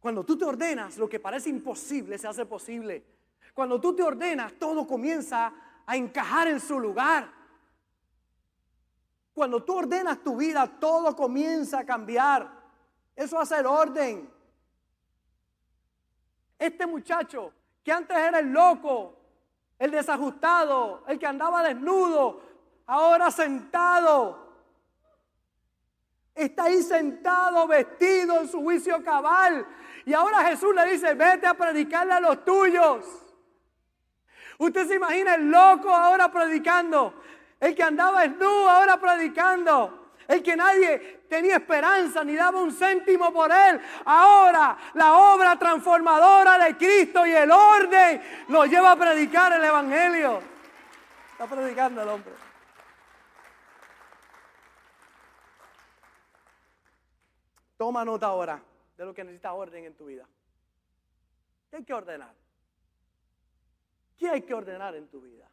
Cuando 0.00 0.24
tú 0.24 0.38
te 0.38 0.46
ordenas, 0.46 0.96
lo 0.96 1.10
que 1.10 1.20
parece 1.20 1.50
imposible 1.50 2.16
se 2.16 2.26
hace 2.26 2.46
posible. 2.46 3.04
Cuando 3.52 3.78
tú 3.78 3.94
te 3.94 4.02
ordenas, 4.02 4.54
todo 4.54 4.86
comienza 4.86 5.52
a 5.84 5.94
encajar 5.94 6.48
en 6.48 6.58
su 6.58 6.80
lugar. 6.80 7.30
Cuando 9.34 9.62
tú 9.62 9.76
ordenas 9.76 10.24
tu 10.24 10.36
vida, 10.36 10.66
todo 10.80 11.14
comienza 11.14 11.80
a 11.80 11.84
cambiar. 11.84 12.50
Eso 13.14 13.38
hace 13.38 13.56
el 13.58 13.66
orden. 13.66 14.39
Este 16.60 16.86
muchacho 16.86 17.54
que 17.82 17.90
antes 17.90 18.14
era 18.14 18.38
el 18.38 18.52
loco, 18.52 19.16
el 19.78 19.90
desajustado, 19.90 21.02
el 21.08 21.18
que 21.18 21.26
andaba 21.26 21.62
desnudo, 21.62 22.42
ahora 22.86 23.30
sentado. 23.30 24.46
Está 26.34 26.64
ahí 26.64 26.82
sentado, 26.82 27.66
vestido 27.66 28.40
en 28.40 28.48
su 28.48 28.60
juicio 28.60 29.02
cabal. 29.02 29.66
Y 30.04 30.12
ahora 30.12 30.44
Jesús 30.44 30.74
le 30.74 30.84
dice, 30.92 31.14
vete 31.14 31.46
a 31.46 31.54
predicarle 31.54 32.12
a 32.12 32.20
los 32.20 32.44
tuyos. 32.44 33.06
Usted 34.58 34.86
se 34.86 34.96
imagina 34.96 35.36
el 35.36 35.50
loco 35.50 35.88
ahora 35.88 36.30
predicando. 36.30 37.14
El 37.58 37.74
que 37.74 37.82
andaba 37.82 38.20
desnudo 38.20 38.68
ahora 38.68 39.00
predicando. 39.00 39.99
El 40.30 40.44
que 40.44 40.54
nadie 40.54 41.24
tenía 41.28 41.56
esperanza 41.56 42.22
ni 42.22 42.36
daba 42.36 42.60
un 42.60 42.70
céntimo 42.70 43.32
por 43.32 43.50
él. 43.50 43.80
Ahora 44.04 44.78
la 44.94 45.14
obra 45.34 45.58
transformadora 45.58 46.56
de 46.56 46.76
Cristo 46.76 47.26
y 47.26 47.32
el 47.32 47.50
orden 47.50 48.22
lo 48.46 48.64
lleva 48.64 48.92
a 48.92 48.96
predicar 48.96 49.52
el 49.54 49.64
Evangelio. 49.64 50.40
Está 51.32 51.48
predicando 51.48 52.02
el 52.02 52.08
hombre. 52.10 52.32
Toma 57.76 58.04
nota 58.04 58.26
ahora 58.26 58.62
de 58.96 59.04
lo 59.04 59.12
que 59.12 59.24
necesita 59.24 59.52
orden 59.52 59.84
en 59.84 59.96
tu 59.96 60.04
vida. 60.04 60.28
¿Qué 61.70 61.78
hay 61.78 61.84
que 61.84 61.92
ordenar? 61.92 62.34
¿Qué 64.16 64.28
hay 64.28 64.42
que 64.42 64.54
ordenar 64.54 64.94
en 64.94 65.08
tu 65.08 65.22
vida? 65.22 65.49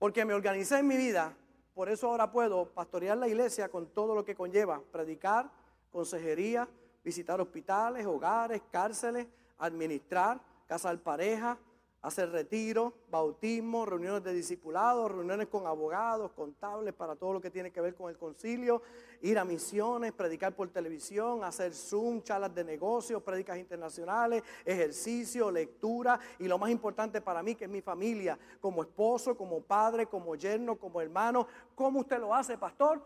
Porque 0.00 0.24
me 0.24 0.32
organicé 0.32 0.78
en 0.78 0.88
mi 0.88 0.96
vida, 0.96 1.36
por 1.74 1.90
eso 1.90 2.08
ahora 2.08 2.32
puedo 2.32 2.64
pastorear 2.70 3.18
la 3.18 3.28
iglesia 3.28 3.68
con 3.68 3.86
todo 3.88 4.14
lo 4.14 4.24
que 4.24 4.34
conlleva, 4.34 4.80
predicar, 4.90 5.50
consejería, 5.92 6.66
visitar 7.04 7.38
hospitales, 7.38 8.06
hogares, 8.06 8.62
cárceles, 8.72 9.26
administrar, 9.58 10.40
casar 10.66 10.98
pareja, 11.00 11.58
hacer 12.02 12.30
retiro, 12.30 12.94
bautismo, 13.10 13.84
reuniones 13.84 14.24
de 14.24 14.32
discipulados, 14.32 15.10
reuniones 15.10 15.48
con 15.48 15.66
abogados, 15.66 16.30
contables 16.32 16.94
para 16.94 17.14
todo 17.14 17.34
lo 17.34 17.40
que 17.40 17.50
tiene 17.50 17.70
que 17.70 17.80
ver 17.80 17.94
con 17.94 18.08
el 18.08 18.16
concilio, 18.16 18.82
ir 19.20 19.38
a 19.38 19.44
misiones, 19.44 20.12
predicar 20.12 20.54
por 20.56 20.70
televisión, 20.70 21.44
hacer 21.44 21.74
Zoom, 21.74 22.22
charlas 22.22 22.54
de 22.54 22.64
negocios, 22.64 23.22
prédicas 23.22 23.58
internacionales, 23.58 24.42
ejercicio, 24.64 25.50
lectura 25.50 26.18
y 26.38 26.48
lo 26.48 26.56
más 26.56 26.70
importante 26.70 27.20
para 27.20 27.42
mí 27.42 27.54
que 27.54 27.64
es 27.64 27.70
mi 27.70 27.82
familia, 27.82 28.38
como 28.60 28.82
esposo, 28.82 29.36
como 29.36 29.60
padre, 29.60 30.06
como 30.06 30.34
yerno, 30.36 30.76
como 30.76 31.00
hermano. 31.02 31.46
¿Cómo 31.74 32.00
usted 32.00 32.18
lo 32.18 32.34
hace, 32.34 32.56
pastor? 32.56 33.02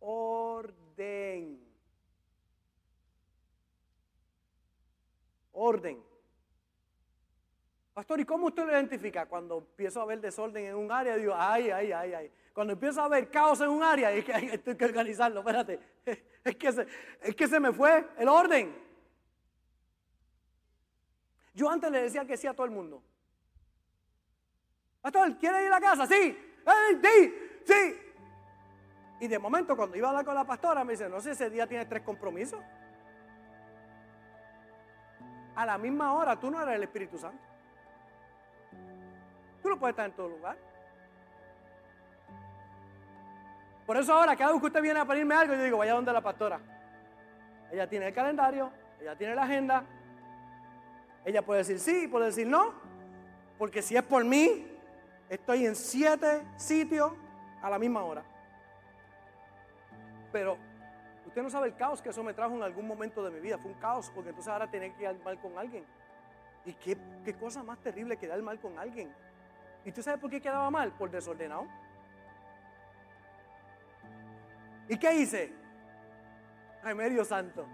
Orden. 0.00 1.58
Orden. 5.52 6.13
Pastor, 7.94 8.18
¿y 8.18 8.24
cómo 8.24 8.48
usted 8.48 8.66
lo 8.66 8.72
identifica? 8.72 9.26
Cuando 9.26 9.58
empiezo 9.58 10.02
a 10.02 10.04
ver 10.04 10.20
desorden 10.20 10.66
en 10.66 10.74
un 10.74 10.90
área, 10.90 11.14
digo, 11.14 11.32
ay, 11.36 11.70
ay, 11.70 11.92
ay, 11.92 12.12
ay. 12.12 12.32
Cuando 12.52 12.72
empiezo 12.72 13.00
a 13.00 13.08
ver 13.08 13.30
caos 13.30 13.60
en 13.60 13.68
un 13.68 13.84
área, 13.84 14.10
es 14.12 14.24
que 14.24 14.34
hay, 14.34 14.58
que 14.58 14.84
organizarlo, 14.84 15.40
espérate. 15.40 15.80
Es 16.44 16.56
que, 16.56 16.70
se, 16.72 16.86
es 17.22 17.34
que 17.34 17.48
se 17.48 17.58
me 17.58 17.72
fue 17.72 18.06
el 18.18 18.28
orden. 18.28 18.76
Yo 21.54 21.70
antes 21.70 21.90
le 21.90 22.02
decía 22.02 22.26
que 22.26 22.36
sí 22.36 22.46
a 22.46 22.52
todo 22.52 22.66
el 22.66 22.70
mundo. 22.70 23.02
Pastor, 25.00 25.38
¿quiere 25.38 25.62
ir 25.62 25.68
a 25.68 25.80
la 25.80 25.80
casa? 25.80 26.06
Sí, 26.06 26.36
sí, 27.02 27.34
sí. 27.64 27.96
Y 29.20 29.26
de 29.26 29.38
momento, 29.38 29.74
cuando 29.74 29.96
iba 29.96 30.08
a 30.08 30.10
hablar 30.10 30.26
con 30.26 30.34
la 30.34 30.44
pastora, 30.44 30.84
me 30.84 30.92
dice, 30.92 31.08
no 31.08 31.18
sé, 31.18 31.30
ese 31.30 31.48
día 31.48 31.66
tiene 31.66 31.86
tres 31.86 32.02
compromisos. 32.02 32.60
A 35.54 35.64
la 35.64 35.78
misma 35.78 36.12
hora, 36.12 36.38
tú 36.38 36.50
no 36.50 36.60
eres 36.60 36.74
el 36.74 36.82
Espíritu 36.82 37.16
Santo. 37.16 37.53
Tú 39.64 39.70
no 39.70 39.78
puedes 39.78 39.94
estar 39.94 40.04
en 40.04 40.12
todo 40.12 40.28
lugar. 40.28 40.58
Por 43.86 43.96
eso 43.96 44.12
ahora, 44.12 44.36
cada 44.36 44.52
vez 44.52 44.60
que 44.60 44.66
usted 44.66 44.82
viene 44.82 45.00
a 45.00 45.06
pedirme 45.06 45.34
algo, 45.34 45.54
yo 45.54 45.62
digo, 45.62 45.78
vaya 45.78 45.94
donde 45.94 46.12
la 46.12 46.20
pastora. 46.20 46.60
Ella 47.72 47.88
tiene 47.88 48.08
el 48.08 48.12
calendario, 48.12 48.70
ella 49.00 49.16
tiene 49.16 49.34
la 49.34 49.44
agenda. 49.44 49.82
Ella 51.24 51.40
puede 51.40 51.60
decir 51.60 51.80
sí, 51.80 52.08
puede 52.08 52.26
decir 52.26 52.46
no. 52.46 52.74
Porque 53.56 53.80
si 53.80 53.96
es 53.96 54.02
por 54.02 54.22
mí, 54.22 54.66
estoy 55.30 55.64
en 55.64 55.74
siete 55.74 56.42
sitios 56.58 57.12
a 57.62 57.70
la 57.70 57.78
misma 57.78 58.04
hora. 58.04 58.22
Pero 60.30 60.58
usted 61.24 61.42
no 61.42 61.48
sabe 61.48 61.68
el 61.68 61.74
caos 61.74 62.02
que 62.02 62.10
eso 62.10 62.22
me 62.22 62.34
trajo 62.34 62.54
en 62.54 62.64
algún 62.64 62.86
momento 62.86 63.24
de 63.24 63.30
mi 63.30 63.40
vida. 63.40 63.56
Fue 63.56 63.70
un 63.70 63.78
caos 63.78 64.12
porque 64.14 64.28
entonces 64.28 64.52
ahora 64.52 64.70
tiene 64.70 64.92
que 64.92 65.04
ir 65.04 65.24
mal 65.24 65.40
con 65.40 65.56
alguien. 65.56 65.86
¿Y 66.66 66.74
qué, 66.74 66.98
qué 67.24 67.32
cosa 67.32 67.62
más 67.62 67.78
terrible 67.78 68.18
que 68.18 68.26
dar 68.26 68.42
mal 68.42 68.60
con 68.60 68.78
alguien? 68.78 69.10
¿Y 69.84 69.92
tú 69.92 70.02
sabes 70.02 70.20
por 70.20 70.30
qué 70.30 70.40
quedaba 70.40 70.70
mal? 70.70 70.92
Por 70.92 71.10
desordenado. 71.10 71.66
¿Y 74.88 74.96
qué 74.96 75.14
hice? 75.14 75.52
Remedio 76.82 77.24
santo. 77.24 77.66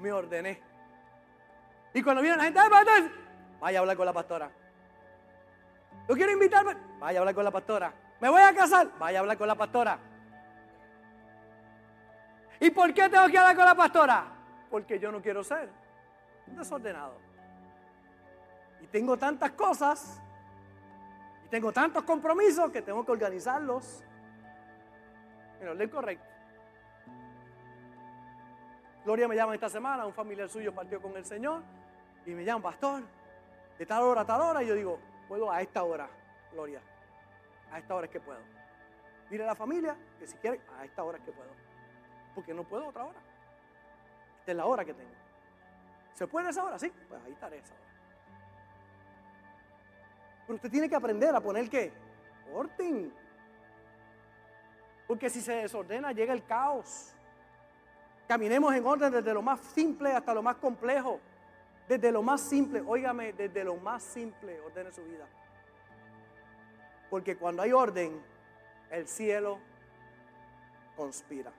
Me 0.00 0.12
ordené. 0.12 0.60
Y 1.94 2.02
cuando 2.02 2.22
viene 2.22 2.36
la 2.36 2.44
gente, 2.44 2.60
vaya 3.60 3.78
a 3.78 3.80
hablar 3.80 3.96
con 3.96 4.06
la 4.06 4.12
pastora. 4.12 4.50
¿Lo 6.08 6.14
quiero 6.14 6.32
invitar? 6.32 6.76
Vaya 6.98 7.18
a 7.18 7.20
hablar 7.20 7.34
con 7.34 7.44
la 7.44 7.50
pastora. 7.50 7.92
¿Me 8.20 8.28
voy 8.28 8.42
a 8.42 8.54
casar? 8.54 8.88
Vaya 8.98 9.18
a 9.18 9.20
hablar 9.20 9.36
con 9.36 9.48
la 9.48 9.54
pastora. 9.54 9.98
¿Y 12.60 12.70
por 12.70 12.92
qué 12.94 13.08
tengo 13.08 13.26
que 13.28 13.38
hablar 13.38 13.56
con 13.56 13.64
la 13.64 13.74
pastora? 13.74 14.24
Porque 14.70 14.98
yo 14.98 15.12
no 15.12 15.20
quiero 15.20 15.44
ser 15.44 15.68
desordenado. 16.46 17.18
Y 18.80 18.86
tengo 18.86 19.16
tantas 19.16 19.52
cosas 19.52 20.20
tengo 21.52 21.70
tantos 21.70 22.04
compromisos 22.04 22.70
que 22.70 22.80
tengo 22.80 23.04
que 23.04 23.12
organizarlos 23.12 24.02
en 25.60 25.68
orden 25.68 25.90
correcto. 25.90 26.24
Gloria 29.04 29.28
me 29.28 29.36
llama 29.36 29.54
esta 29.54 29.68
semana, 29.68 30.06
un 30.06 30.14
familiar 30.14 30.48
suyo 30.48 30.74
partió 30.74 31.02
con 31.02 31.14
el 31.14 31.26
Señor 31.26 31.62
y 32.24 32.30
me 32.30 32.42
llama, 32.42 32.70
pastor, 32.70 33.02
de 33.78 33.84
tal 33.84 34.02
hora 34.02 34.22
a 34.22 34.24
tal 34.24 34.40
hora. 34.40 34.62
Y 34.62 34.68
yo 34.68 34.74
digo, 34.74 34.98
puedo 35.28 35.52
a 35.52 35.60
esta 35.60 35.82
hora, 35.82 36.08
Gloria. 36.52 36.80
A 37.70 37.78
esta 37.80 37.96
hora 37.96 38.06
es 38.06 38.12
que 38.12 38.20
puedo. 38.20 38.40
Dile 39.28 39.44
a 39.44 39.48
la 39.48 39.54
familia 39.54 39.94
que 40.18 40.26
si 40.26 40.38
quiere, 40.38 40.58
a 40.78 40.86
esta 40.86 41.04
hora 41.04 41.18
es 41.18 41.24
que 41.24 41.32
puedo. 41.32 41.50
Porque 42.34 42.54
no 42.54 42.64
puedo 42.64 42.86
otra 42.86 43.04
hora. 43.04 43.20
Esta 44.38 44.52
es 44.52 44.56
la 44.56 44.64
hora 44.64 44.86
que 44.86 44.94
tengo. 44.94 45.12
¿Se 46.14 46.26
puede 46.26 46.48
esa 46.48 46.64
hora? 46.64 46.78
Sí, 46.78 46.90
pues 47.10 47.22
ahí 47.22 47.32
estaré 47.32 47.58
esa 47.58 47.74
hora. 47.74 47.91
Pero 50.46 50.56
usted 50.56 50.70
tiene 50.70 50.88
que 50.88 50.96
aprender 50.96 51.34
a 51.34 51.40
poner 51.40 51.68
qué? 51.68 51.92
Orden. 52.52 53.12
Porque 55.06 55.30
si 55.30 55.40
se 55.40 55.52
desordena 55.52 56.12
llega 56.12 56.32
el 56.32 56.44
caos. 56.44 57.12
Caminemos 58.26 58.74
en 58.74 58.86
orden 58.86 59.12
desde 59.12 59.34
lo 59.34 59.42
más 59.42 59.60
simple 59.60 60.12
hasta 60.12 60.32
lo 60.34 60.42
más 60.42 60.56
complejo. 60.56 61.20
Desde 61.88 62.12
lo 62.12 62.22
más 62.22 62.40
simple, 62.40 62.82
óigame, 62.86 63.32
desde 63.32 63.64
lo 63.64 63.76
más 63.76 64.02
simple 64.02 64.60
ordene 64.60 64.92
su 64.92 65.02
vida. 65.04 65.26
Porque 67.10 67.36
cuando 67.36 67.62
hay 67.62 67.72
orden, 67.72 68.22
el 68.90 69.06
cielo 69.06 69.58
conspira. 70.96 71.52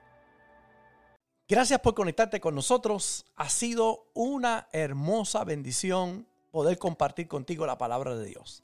Gracias 1.48 1.80
por 1.82 1.94
conectarte 1.94 2.40
con 2.40 2.56
nosotros. 2.56 3.26
Ha 3.36 3.50
sido 3.50 4.08
una 4.14 4.68
hermosa 4.72 5.44
bendición 5.44 6.26
poder 6.52 6.78
compartir 6.80 7.28
contigo 7.28 7.66
la 7.66 7.78
palabra 7.78 8.16
de 8.16 8.26
Dios. 8.26 8.64